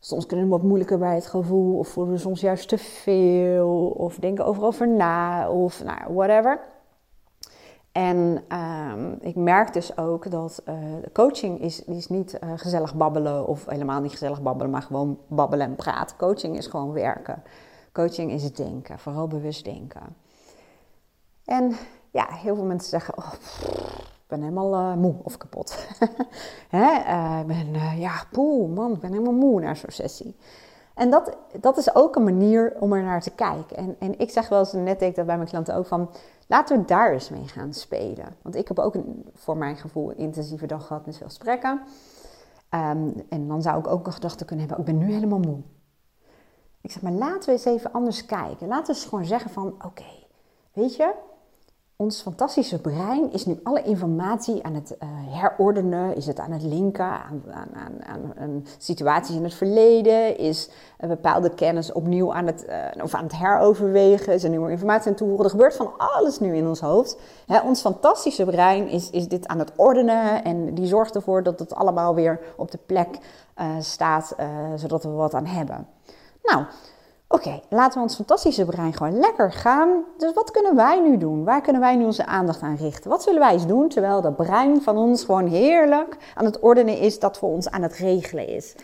soms 0.00 0.26
kunnen 0.26 0.46
ze 0.46 0.52
wat 0.52 0.62
moeilijker 0.62 0.98
bij 0.98 1.14
het 1.14 1.26
gevoel, 1.26 1.78
of 1.78 1.88
voelen 1.88 2.16
ze 2.16 2.22
soms 2.22 2.40
juist 2.40 2.68
te 2.68 2.78
veel, 2.78 3.94
of 3.96 4.16
denken 4.16 4.44
overal 4.44 4.68
over 4.68 4.88
na, 4.88 5.50
of 5.50 5.84
nou, 5.84 6.14
whatever. 6.14 6.60
En 7.92 8.42
um, 8.52 9.16
ik 9.20 9.36
merk 9.36 9.72
dus 9.72 9.96
ook 9.98 10.30
dat 10.30 10.62
uh, 10.68 10.74
coaching 11.12 11.60
is, 11.60 11.84
is 11.84 12.08
niet 12.08 12.38
uh, 12.44 12.52
gezellig 12.56 12.94
babbelen 12.94 13.46
of 13.46 13.66
helemaal 13.66 14.00
niet 14.00 14.10
gezellig 14.10 14.42
babbelen, 14.42 14.70
maar 14.70 14.82
gewoon 14.82 15.18
babbelen 15.28 15.66
en 15.66 15.74
praten. 15.74 16.16
Coaching 16.16 16.56
is 16.56 16.66
gewoon 16.66 16.92
werken. 16.92 17.42
Coaching 17.92 18.32
is 18.32 18.52
denken, 18.52 18.98
vooral 18.98 19.26
bewust 19.26 19.64
denken. 19.64 20.16
En 21.44 21.76
ja, 22.10 22.26
heel 22.30 22.54
veel 22.54 22.64
mensen 22.64 22.90
zeggen, 22.90 23.18
oh, 23.18 23.32
ik 23.92 24.26
ben 24.26 24.40
helemaal 24.40 24.74
uh, 24.74 24.94
moe 24.94 25.14
of 25.22 25.36
kapot. 25.36 25.86
Hè? 26.68 26.94
ik 27.40 27.46
ben, 27.46 27.98
ja, 27.98 28.24
poeh, 28.30 28.74
man, 28.74 28.92
ik 28.92 29.00
ben 29.00 29.12
helemaal 29.12 29.32
moe 29.32 29.60
na 29.60 29.74
zo'n 29.74 29.90
sessie. 29.90 30.36
En 30.94 31.10
dat, 31.10 31.36
dat 31.60 31.76
is 31.76 31.94
ook 31.94 32.16
een 32.16 32.24
manier 32.24 32.76
om 32.80 32.92
er 32.92 33.02
naar 33.02 33.22
te 33.22 33.30
kijken. 33.30 33.76
En, 33.76 33.96
en 33.98 34.18
ik 34.18 34.30
zeg 34.30 34.48
wel 34.48 34.58
eens, 34.58 34.72
net 34.72 34.98
deed 34.98 35.16
dat 35.16 35.26
bij 35.26 35.36
mijn 35.36 35.48
klanten 35.48 35.74
ook, 35.74 35.86
van 35.86 36.10
laten 36.46 36.78
we 36.78 36.84
daar 36.84 37.12
eens 37.12 37.30
mee 37.30 37.48
gaan 37.48 37.72
spelen. 37.72 38.36
Want 38.42 38.56
ik 38.56 38.68
heb 38.68 38.78
ook 38.78 38.94
een, 38.94 39.26
voor 39.34 39.56
mijn 39.56 39.76
gevoel 39.76 40.10
een 40.10 40.16
intensieve 40.16 40.66
dag 40.66 40.86
gehad 40.86 41.06
met 41.06 41.16
veel 41.16 41.26
gesprekken. 41.26 41.80
Um, 42.74 43.14
en 43.28 43.48
dan 43.48 43.62
zou 43.62 43.78
ik 43.78 43.86
ook 43.86 44.06
een 44.06 44.12
gedachte 44.12 44.44
kunnen 44.44 44.66
hebben, 44.66 44.86
ik 44.86 44.92
ben 44.92 45.06
nu 45.06 45.12
helemaal 45.12 45.38
moe. 45.38 45.60
Ik 46.80 46.90
zeg, 46.90 47.02
maar 47.02 47.12
laten 47.12 47.46
we 47.46 47.52
eens 47.52 47.64
even 47.64 47.92
anders 47.92 48.26
kijken. 48.26 48.68
Laten 48.68 48.86
we 48.86 49.00
eens 49.00 49.08
gewoon 49.08 49.24
zeggen 49.24 49.50
van, 49.50 49.74
oké, 49.84 50.04
weet 50.72 50.96
je, 50.96 51.14
ons 52.00 52.22
fantastische 52.22 52.78
brein 52.78 53.32
is 53.32 53.46
nu 53.46 53.60
alle 53.62 53.82
informatie 53.82 54.62
aan 54.64 54.74
het 54.74 54.96
uh, 55.02 55.08
herordenen, 55.38 56.16
is 56.16 56.26
het 56.26 56.38
aan 56.38 56.50
het 56.52 56.62
linken 56.62 57.04
aan, 57.04 57.42
aan, 57.50 58.04
aan, 58.06 58.32
aan, 58.38 58.66
situaties 58.78 59.36
in 59.36 59.44
het 59.44 59.54
verleden, 59.54 60.38
is 60.38 60.68
een 60.98 61.08
bepaalde 61.08 61.54
kennis 61.54 61.92
opnieuw 61.92 62.34
aan 62.34 62.46
het, 62.46 62.66
uh, 62.68 63.04
of 63.04 63.14
aan 63.14 63.22
het 63.22 63.36
heroverwegen, 63.36 64.32
is 64.32 64.44
er 64.44 64.50
nieuwe 64.50 64.70
informatie 64.70 65.10
aan 65.10 65.16
toevoegen. 65.16 65.44
Er 65.44 65.50
gebeurt 65.50 65.76
van 65.76 65.92
alles 65.96 66.40
nu 66.40 66.56
in 66.56 66.66
ons 66.66 66.80
hoofd. 66.80 67.18
Hè, 67.46 67.60
ons 67.60 67.80
fantastische 67.80 68.44
brein 68.44 68.88
is, 68.88 69.10
is 69.10 69.28
dit 69.28 69.46
aan 69.46 69.58
het 69.58 69.72
ordenen 69.76 70.44
en 70.44 70.74
die 70.74 70.86
zorgt 70.86 71.14
ervoor 71.14 71.42
dat 71.42 71.58
het 71.58 71.74
allemaal 71.74 72.14
weer 72.14 72.40
op 72.56 72.70
de 72.70 72.78
plek 72.86 73.18
staat, 73.80 74.36
zodat 74.74 75.02
we 75.02 75.10
wat 75.10 75.34
aan 75.34 75.46
hebben. 75.46 75.86
Nou, 76.42 76.64
Oké, 77.32 77.60
laten 77.68 77.96
we 77.96 78.02
ons 78.02 78.14
fantastische 78.14 78.64
brein 78.64 78.92
gewoon 78.92 79.18
lekker 79.18 79.52
gaan. 79.52 80.04
Dus 80.16 80.32
wat 80.32 80.50
kunnen 80.50 80.76
wij 80.76 81.00
nu 81.00 81.16
doen? 81.16 81.44
Waar 81.44 81.60
kunnen 81.60 81.80
wij 81.80 81.96
nu 81.96 82.04
onze 82.04 82.26
aandacht 82.26 82.62
aan 82.62 82.76
richten? 82.76 83.10
Wat 83.10 83.22
zullen 83.22 83.40
wij 83.40 83.52
eens 83.52 83.66
doen 83.66 83.88
terwijl 83.88 84.20
dat 84.20 84.36
brein 84.36 84.82
van 84.82 84.96
ons 84.96 85.24
gewoon 85.24 85.46
heerlijk 85.46 86.16
aan 86.34 86.44
het 86.44 86.58
ordenen 86.60 86.98
is, 86.98 87.18
dat 87.18 87.38
voor 87.38 87.50
ons 87.50 87.70
aan 87.70 87.82
het 87.82 87.92
regelen 87.94 88.46
is? 88.46 88.74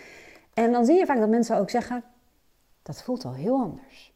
En 0.55 0.73
dan 0.73 0.85
zie 0.85 0.99
je 0.99 1.07
vaak 1.07 1.19
dat 1.19 1.29
mensen 1.29 1.59
ook 1.59 1.71
zeggen: 1.71 2.05
dat 2.83 3.03
voelt 3.03 3.25
al 3.25 3.33
heel 3.33 3.61
anders. 3.61 4.15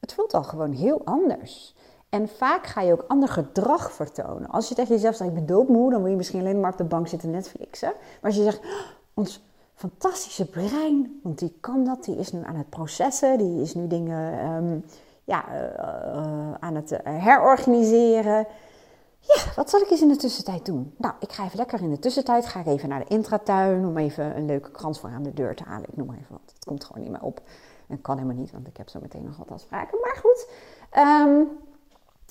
Het 0.00 0.14
voelt 0.14 0.34
al 0.34 0.44
gewoon 0.44 0.72
heel 0.72 1.00
anders. 1.04 1.74
En 2.08 2.28
vaak 2.28 2.66
ga 2.66 2.80
je 2.80 2.92
ook 2.92 3.04
ander 3.08 3.28
gedrag 3.28 3.92
vertonen. 3.92 4.50
Als 4.50 4.68
je 4.68 4.74
tegen 4.74 4.94
jezelf 4.94 5.16
zegt: 5.16 5.30
ik 5.30 5.36
ben 5.36 5.46
doodmoe, 5.46 5.90
dan 5.90 6.02
wil 6.02 6.10
je 6.10 6.16
misschien 6.16 6.40
alleen 6.40 6.60
maar 6.60 6.72
op 6.72 6.78
de 6.78 6.84
bank 6.84 7.08
zitten 7.08 7.30
Netflixen. 7.30 7.92
Maar 7.98 8.30
als 8.30 8.36
je 8.36 8.42
zegt: 8.42 8.58
oh, 8.58 8.64
ons 9.14 9.42
fantastische 9.74 10.46
brein, 10.46 11.20
want 11.22 11.38
die 11.38 11.56
kan 11.60 11.84
dat, 11.84 12.04
die 12.04 12.16
is 12.16 12.32
nu 12.32 12.44
aan 12.44 12.56
het 12.56 12.68
processen, 12.68 13.38
die 13.38 13.62
is 13.62 13.74
nu 13.74 13.86
dingen 13.86 14.46
um, 14.46 14.84
ja, 15.24 15.44
uh, 15.52 16.54
aan 16.58 16.74
het 16.74 17.00
herorganiseren. 17.04 18.46
Ja, 19.20 19.52
wat 19.56 19.70
zal 19.70 19.80
ik 19.80 19.90
eens 19.90 20.02
in 20.02 20.08
de 20.08 20.16
tussentijd 20.16 20.66
doen? 20.66 20.94
Nou, 20.96 21.14
ik 21.20 21.32
ga 21.32 21.44
even 21.44 21.56
lekker 21.56 21.80
in 21.80 21.90
de 21.90 21.98
tussentijd, 21.98 22.46
ga 22.46 22.60
ik 22.60 22.66
even 22.66 22.88
naar 22.88 22.98
de 22.98 23.14
intratuin 23.14 23.86
om 23.86 23.96
even 23.96 24.36
een 24.36 24.46
leuke 24.46 24.70
krans 24.70 25.00
voor 25.00 25.10
aan 25.10 25.22
de 25.22 25.32
deur 25.32 25.56
te 25.56 25.64
halen. 25.64 25.88
Ik 25.88 25.96
noem 25.96 26.06
maar 26.06 26.16
even 26.16 26.32
wat, 26.32 26.52
het 26.54 26.64
komt 26.64 26.84
gewoon 26.84 27.02
niet 27.02 27.12
meer 27.12 27.22
op. 27.22 27.40
En 27.88 28.00
kan 28.00 28.16
helemaal 28.16 28.36
niet, 28.36 28.52
want 28.52 28.66
ik 28.66 28.76
heb 28.76 28.88
zo 28.88 29.00
meteen 29.00 29.24
nog 29.24 29.36
wat 29.36 29.50
afspraken. 29.50 29.98
Maar 30.00 30.16
goed, 30.16 30.48
um, 30.96 31.48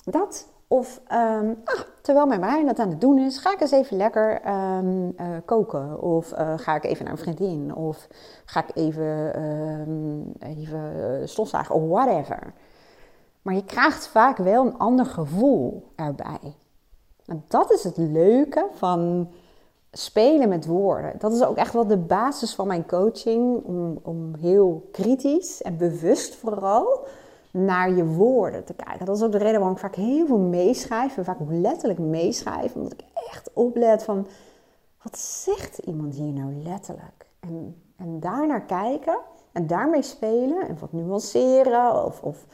dat 0.04 0.46
of 0.74 1.00
ah, 1.06 1.80
terwijl 2.00 2.26
mijn 2.26 2.40
brein 2.40 2.66
dat 2.66 2.78
aan 2.78 2.88
het 2.88 3.00
doen 3.00 3.18
is, 3.18 3.38
ga 3.38 3.52
ik 3.52 3.60
eens 3.60 3.70
even 3.70 3.96
lekker 3.96 4.40
um, 4.46 5.14
uh, 5.20 5.26
koken. 5.44 6.02
Of 6.02 6.32
uh, 6.32 6.52
ga 6.56 6.74
ik 6.74 6.84
even 6.84 7.04
naar 7.04 7.12
een 7.12 7.18
vriendin. 7.18 7.74
Of 7.74 8.08
ga 8.44 8.60
ik 8.66 8.76
even, 8.76 9.42
um, 9.42 10.32
even 10.38 11.28
stofzagen 11.28 11.74
of 11.74 11.88
whatever. 11.88 12.52
Maar 13.42 13.54
je 13.54 13.64
krijgt 13.64 14.06
vaak 14.06 14.36
wel 14.36 14.66
een 14.66 14.78
ander 14.78 15.06
gevoel 15.06 15.92
erbij. 15.96 16.56
En 17.26 17.44
dat 17.48 17.72
is 17.72 17.84
het 17.84 17.96
leuke 17.96 18.66
van 18.72 19.30
spelen 19.92 20.48
met 20.48 20.66
woorden. 20.66 21.12
Dat 21.18 21.32
is 21.32 21.44
ook 21.44 21.56
echt 21.56 21.72
wel 21.72 21.86
de 21.86 21.98
basis 21.98 22.54
van 22.54 22.66
mijn 22.66 22.86
coaching. 22.86 23.64
Om, 23.64 23.98
om 24.02 24.34
heel 24.40 24.88
kritisch 24.92 25.62
en 25.62 25.76
bewust 25.76 26.34
vooral 26.34 27.06
naar 27.56 27.90
je 27.90 28.04
woorden 28.04 28.64
te 28.64 28.74
kijken. 28.74 29.06
Dat 29.06 29.16
is 29.16 29.22
ook 29.22 29.32
de 29.32 29.38
reden 29.38 29.58
waarom 29.58 29.72
ik 29.72 29.82
vaak 29.82 29.94
heel 29.94 30.26
veel 30.26 30.38
meeschrijf. 30.38 31.16
En 31.16 31.24
vaak 31.24 31.40
ook 31.40 31.50
letterlijk 31.50 31.98
meeschrijf. 31.98 32.74
Omdat 32.74 32.92
ik 32.92 33.04
echt 33.30 33.50
oplet 33.52 34.02
van, 34.02 34.26
wat 35.02 35.18
zegt 35.18 35.78
iemand 35.78 36.14
hier 36.14 36.32
nou 36.32 36.54
letterlijk? 36.62 37.26
En, 37.40 37.82
en 37.96 38.20
daarnaar 38.20 38.64
kijken 38.64 39.18
en 39.52 39.66
daarmee 39.66 40.02
spelen. 40.02 40.68
En 40.68 40.78
wat 40.80 40.92
nuanceren 40.92 42.04
of, 42.04 42.22
of 42.22 42.46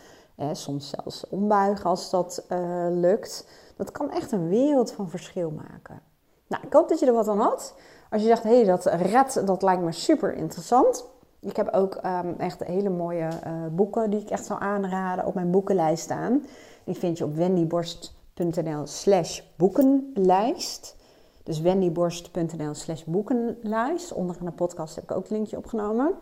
soms 0.52 0.90
zelfs 0.90 1.28
ombuigen 1.28 1.84
als 1.84 2.10
dat 2.10 2.46
uh, 2.52 2.86
lukt. 2.90 3.48
Dat 3.76 3.90
kan 3.90 4.10
echt 4.10 4.32
een 4.32 4.48
wereld 4.48 4.92
van 4.92 5.10
verschil 5.10 5.50
maken. 5.50 6.02
Nou, 6.46 6.62
ik 6.66 6.72
hoop 6.72 6.88
dat 6.88 6.98
je 6.98 7.06
er 7.06 7.12
wat 7.12 7.28
aan 7.28 7.40
had. 7.40 7.74
Als 8.10 8.22
je 8.22 8.28
zegt, 8.28 8.42
hé, 8.42 8.54
hey, 8.54 8.64
dat 8.64 8.84
red, 8.84 9.42
dat 9.44 9.62
lijkt 9.62 9.82
me 9.82 9.92
super 9.92 10.34
interessant. 10.34 11.09
Ik 11.40 11.56
heb 11.56 11.68
ook 11.72 12.00
um, 12.06 12.34
echt 12.38 12.64
hele 12.64 12.90
mooie 12.90 13.28
uh, 13.46 13.52
boeken 13.70 14.10
die 14.10 14.20
ik 14.20 14.30
echt 14.30 14.44
zou 14.44 14.62
aanraden 14.62 15.26
op 15.26 15.34
mijn 15.34 15.50
boekenlijst 15.50 16.02
staan. 16.02 16.44
Die 16.84 16.94
vind 16.94 17.18
je 17.18 17.24
op 17.24 17.34
wendyborst.nl 17.34 18.86
slash 18.86 19.40
boekenlijst. 19.56 20.96
Dus 21.42 21.60
wendyborst.nl 21.60 22.74
slash 22.74 23.04
boekenlijst. 23.04 24.12
Onder 24.12 24.36
de 24.44 24.50
podcast 24.50 24.94
heb 24.94 25.04
ik 25.04 25.10
ook 25.10 25.22
het 25.22 25.30
linkje 25.30 25.56
opgenomen. 25.56 26.12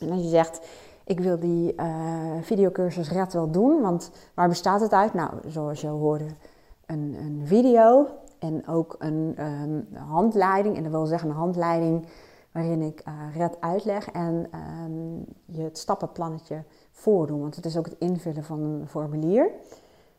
En 0.00 0.10
als 0.10 0.22
je 0.22 0.28
zegt, 0.28 0.60
ik 1.04 1.20
wil 1.20 1.38
die 1.38 1.74
uh, 1.76 1.86
videocursus 2.42 3.10
Red 3.10 3.32
wel 3.32 3.50
doen, 3.50 3.80
want 3.80 4.10
waar 4.34 4.48
bestaat 4.48 4.80
het 4.80 4.92
uit? 4.92 5.14
Nou, 5.14 5.30
zoals 5.48 5.80
je 5.80 5.88
hoorde, 5.88 6.26
een, 6.86 7.16
een 7.18 7.42
video 7.44 8.06
en 8.38 8.68
ook 8.68 8.96
een 8.98 9.36
um, 9.38 9.88
handleiding. 10.08 10.76
En 10.76 10.82
dat 10.82 10.92
wil 10.92 11.06
zeggen 11.06 11.28
een 11.28 11.36
handleiding 11.36 12.06
waarin 12.56 12.82
ik 12.82 13.02
uh, 13.08 13.36
Red 13.36 13.60
uitleg 13.60 14.10
en 14.10 14.50
um, 14.84 15.24
je 15.44 15.62
het 15.62 15.78
stappenplannetje 15.78 16.64
voordoen. 16.90 17.40
Want 17.40 17.56
het 17.56 17.64
is 17.64 17.76
ook 17.76 17.84
het 17.84 17.96
invullen 17.98 18.44
van 18.44 18.60
een 18.60 18.88
formulier. 18.88 19.50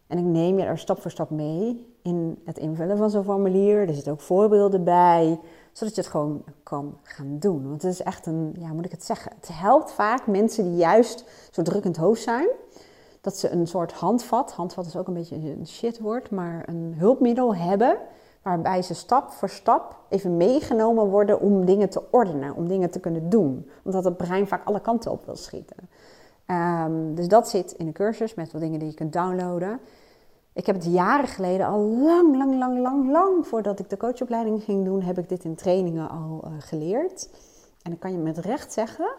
En 0.08 0.18
ik 0.18 0.24
neem 0.24 0.60
je 0.60 0.66
er 0.66 0.78
stap 0.78 1.02
voor 1.02 1.12
stap 1.12 1.30
mee 1.30 1.96
in 2.02 2.42
het 2.46 2.58
invullen 2.58 2.98
van 2.98 3.10
zo'n 3.10 3.24
formulier. 3.24 3.88
Er 3.88 3.94
zitten 3.94 4.12
ook 4.12 4.22
voorbeelden 4.22 4.84
bij, 4.84 5.40
zodat 5.72 5.96
je 5.96 6.02
het 6.02 6.10
gewoon 6.10 6.44
kan 6.64 6.98
gaan 7.02 7.40
doen. 7.40 7.70
Want 7.70 7.82
het 7.82 7.92
is 7.92 8.02
echt 8.02 8.26
een, 8.26 8.56
ja, 8.60 8.74
moet 8.74 8.86
ik 8.86 8.92
het 8.92 9.04
zeggen? 9.04 9.32
Het 9.36 9.50
helpt 9.52 9.92
vaak 9.92 10.28
mensen 10.28 10.64
die 10.64 10.76
juist 10.76 11.24
zo 11.52 11.62
druk 11.62 11.84
in 11.84 11.92
het 11.92 12.00
hoofd 12.00 12.22
zijn, 12.22 12.48
dat 13.22 13.38
ze 13.38 13.50
een 13.50 13.68
soort 13.68 13.92
handvat, 13.92 14.52
handvat 14.52 14.86
is 14.86 14.96
ook 14.96 15.08
een 15.08 15.14
beetje 15.14 15.36
een 15.36 15.68
shitwoord, 15.68 16.32
maar 16.32 16.64
een 16.70 16.94
hulpmiddel 16.98 17.56
hebben 17.56 17.98
waarbij 18.48 18.82
ze 18.82 18.94
stap 18.94 19.32
voor 19.32 19.50
stap 19.50 19.96
even 20.10 20.38
meegenomen 20.38 21.06
worden 21.06 21.40
om 21.40 21.66
dingen 21.66 21.90
te 21.90 22.04
ordenen, 22.12 22.56
om 22.56 22.68
dingen 22.68 22.90
te 22.90 23.00
kunnen 23.00 23.30
doen. 23.30 23.70
Omdat 23.84 24.04
het 24.04 24.18
brein 24.18 24.48
vaak 24.48 24.66
alle 24.66 24.82
kanten 24.82 25.12
op 25.12 25.26
wil 25.26 25.36
schieten. 25.36 25.90
Um, 26.86 27.16
dus 27.16 27.28
dat 27.28 27.50
zit 27.50 27.72
in 27.72 27.86
de 27.86 27.92
cursus 27.92 28.34
met 28.34 28.52
wat 28.52 28.62
dingen 28.62 28.80
die 28.80 28.88
je 28.88 28.94
kunt 28.94 29.14
downloaden. 29.14 29.80
Ik 30.54 30.66
heb 30.66 30.76
het 30.76 30.86
jaren 30.86 31.28
geleden, 31.28 31.66
al 31.66 31.80
lang, 31.80 32.36
lang, 32.38 32.58
lang, 32.58 32.80
lang, 32.80 33.12
lang 33.12 33.48
voordat 33.48 33.80
ik 33.80 33.90
de 33.90 33.98
coachopleiding 33.98 34.64
ging 34.64 34.86
doen, 34.86 35.02
heb 35.02 35.18
ik 35.18 35.30
dit 35.30 35.44
in 35.44 35.56
trainingen 35.56 36.10
al 36.10 36.44
uh, 36.46 36.52
geleerd. 36.60 37.30
En 37.82 37.92
dan 37.92 38.00
kan 38.00 38.12
je 38.12 38.18
met 38.18 38.38
recht 38.38 38.74
zeggen 38.74 39.10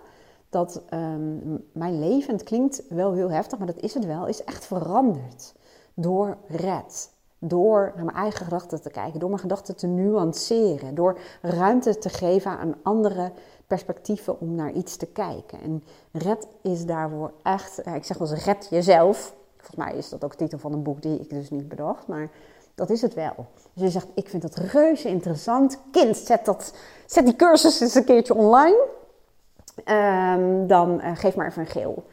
dat 0.49 0.83
um, 0.95 1.65
mijn 1.73 1.99
leven, 1.99 2.33
het 2.33 2.43
klinkt 2.43 2.83
wel 2.89 3.13
heel 3.13 3.31
heftig, 3.31 3.59
maar 3.59 3.67
dat 3.67 3.81
is 3.81 3.95
het 3.95 4.07
wel, 4.07 4.27
is 4.27 4.45
echt 4.45 4.67
veranderd 4.67 5.55
door 5.95 6.37
red. 6.47 7.17
Door 7.39 7.93
naar 7.95 8.05
mijn 8.05 8.17
eigen 8.17 8.45
gedachten 8.45 8.83
te 8.83 8.91
kijken, 8.91 9.21
door 9.21 9.29
mijn 9.29 9.41
gedachten 9.41 9.77
te 9.77 9.87
nuanceren, 9.87 10.95
door 10.95 11.19
ruimte 11.43 11.99
te 11.99 12.09
geven 12.09 12.51
aan 12.51 12.75
andere 12.83 13.33
perspectieven 13.67 14.41
om 14.41 14.55
naar 14.55 14.73
iets 14.73 14.97
te 14.97 15.07
kijken. 15.07 15.61
En 15.61 15.85
red 16.13 16.47
is 16.63 16.87
daarvoor 16.87 17.33
echt, 17.43 17.87
ik 17.87 18.05
zeg 18.05 18.19
wel 18.19 18.31
eens 18.31 18.45
red 18.45 18.67
jezelf. 18.71 19.35
Volgens 19.57 19.77
mij 19.77 19.95
is 19.95 20.09
dat 20.09 20.25
ook 20.25 20.31
de 20.31 20.37
titel 20.37 20.59
van 20.59 20.73
een 20.73 20.83
boek 20.83 21.03
die 21.03 21.21
ik 21.21 21.31
dus 21.31 21.51
niet 21.51 21.69
bedacht, 21.69 22.07
maar 22.07 22.31
dat 22.75 22.91
is 22.91 23.03
het 23.03 23.15
wel. 23.15 23.47
Dus 23.73 23.83
je 23.83 23.91
zegt, 23.91 24.07
ik 24.15 24.29
vind 24.29 24.43
dat 24.43 24.55
reuze 24.57 25.09
interessant. 25.09 25.81
Kind, 25.91 26.17
zet, 26.17 26.45
dat, 26.45 26.75
zet 27.07 27.25
die 27.25 27.37
cursus 27.37 27.81
eens 27.81 27.95
een 27.95 28.05
keertje 28.05 28.35
online. 28.35 28.87
Um, 29.85 30.67
dan 30.67 31.01
uh, 31.05 31.11
geef 31.15 31.37
maar 31.37 31.47
even 31.47 31.63
een 31.63 31.69
geel. 31.69 32.05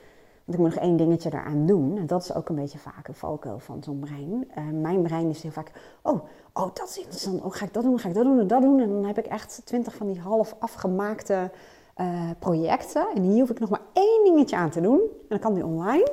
Want 0.46 0.58
ik 0.58 0.64
moet 0.64 0.74
nog 0.74 0.84
één 0.84 0.98
dingetje 0.98 1.30
daaraan 1.30 1.66
doen. 1.66 1.98
En 1.98 2.08
dat 2.08 2.22
is 2.22 2.34
ook 2.34 2.50
een 2.50 2.56
beetje 2.56 2.78
vaak 2.78 3.08
een 3.08 3.14
valkuil 3.14 3.60
van 3.60 3.84
zo'n 3.84 4.00
brein. 4.00 4.48
Uh, 4.58 4.82
mijn 4.82 5.02
brein 5.02 5.30
is 5.30 5.42
heel 5.42 5.52
vaak, 5.52 5.72
oh, 6.02 6.20
oh, 6.54 6.74
dat 6.74 6.90
is 6.90 6.98
interessant. 6.98 7.44
Oh, 7.44 7.52
ga 7.52 7.66
ik 7.66 7.74
dat 7.74 7.84
doen, 7.84 8.00
ga 8.00 8.08
ik 8.10 8.16
dat 8.16 8.24
doen 8.24 8.40
en 8.40 8.48
dat 8.48 8.62
doen. 8.62 8.80
En 8.80 8.90
dan 8.90 9.06
heb 9.06 9.18
ik 9.18 9.26
echt 9.26 9.62
twintig 9.64 9.96
van 9.96 10.08
die 10.08 10.20
half 10.20 10.56
afgemaakte 10.60 11.52
uh, 11.98 12.30
projecten. 12.40 13.08
En 13.16 13.22
hier 13.22 13.40
hoef 13.40 13.50
ik 13.50 13.60
nog 13.60 13.70
maar 13.70 13.82
één 13.94 14.24
dingetje 14.24 14.56
aan 14.56 14.70
te 14.70 14.82
doen. 14.82 15.00
En 15.00 15.28
dan 15.28 15.40
kan 15.40 15.54
die 15.54 15.66
online. 15.66 16.12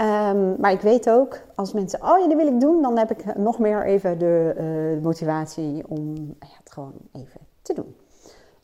Um, 0.00 0.56
maar 0.60 0.72
ik 0.72 0.80
weet 0.80 1.10
ook, 1.10 1.40
als 1.54 1.72
mensen, 1.72 2.02
oh 2.02 2.18
ja, 2.18 2.26
die 2.26 2.36
wil 2.36 2.46
ik 2.46 2.60
doen, 2.60 2.82
dan 2.82 2.98
heb 2.98 3.10
ik 3.10 3.36
nog 3.36 3.58
meer 3.58 3.86
even 3.86 4.18
de 4.18 4.54
uh, 4.96 5.02
motivatie 5.04 5.88
om 5.88 6.36
het 6.38 6.72
gewoon 6.72 6.92
even 7.12 7.40
te 7.62 7.74
doen. 7.74 7.96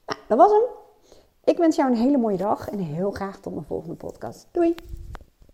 Nou, 0.07 0.19
dat 0.29 0.39
was 0.39 0.51
hem. 0.51 0.84
Ik 1.45 1.57
wens 1.57 1.77
jou 1.77 1.91
een 1.91 1.99
hele 1.99 2.19
mooie 2.19 2.37
dag 2.37 2.69
en 2.69 2.79
heel 2.79 3.11
graag 3.11 3.41
tot 3.41 3.53
mijn 3.53 3.67
volgende 3.67 3.95
podcast. 3.95 4.49
Doei! 4.51 4.75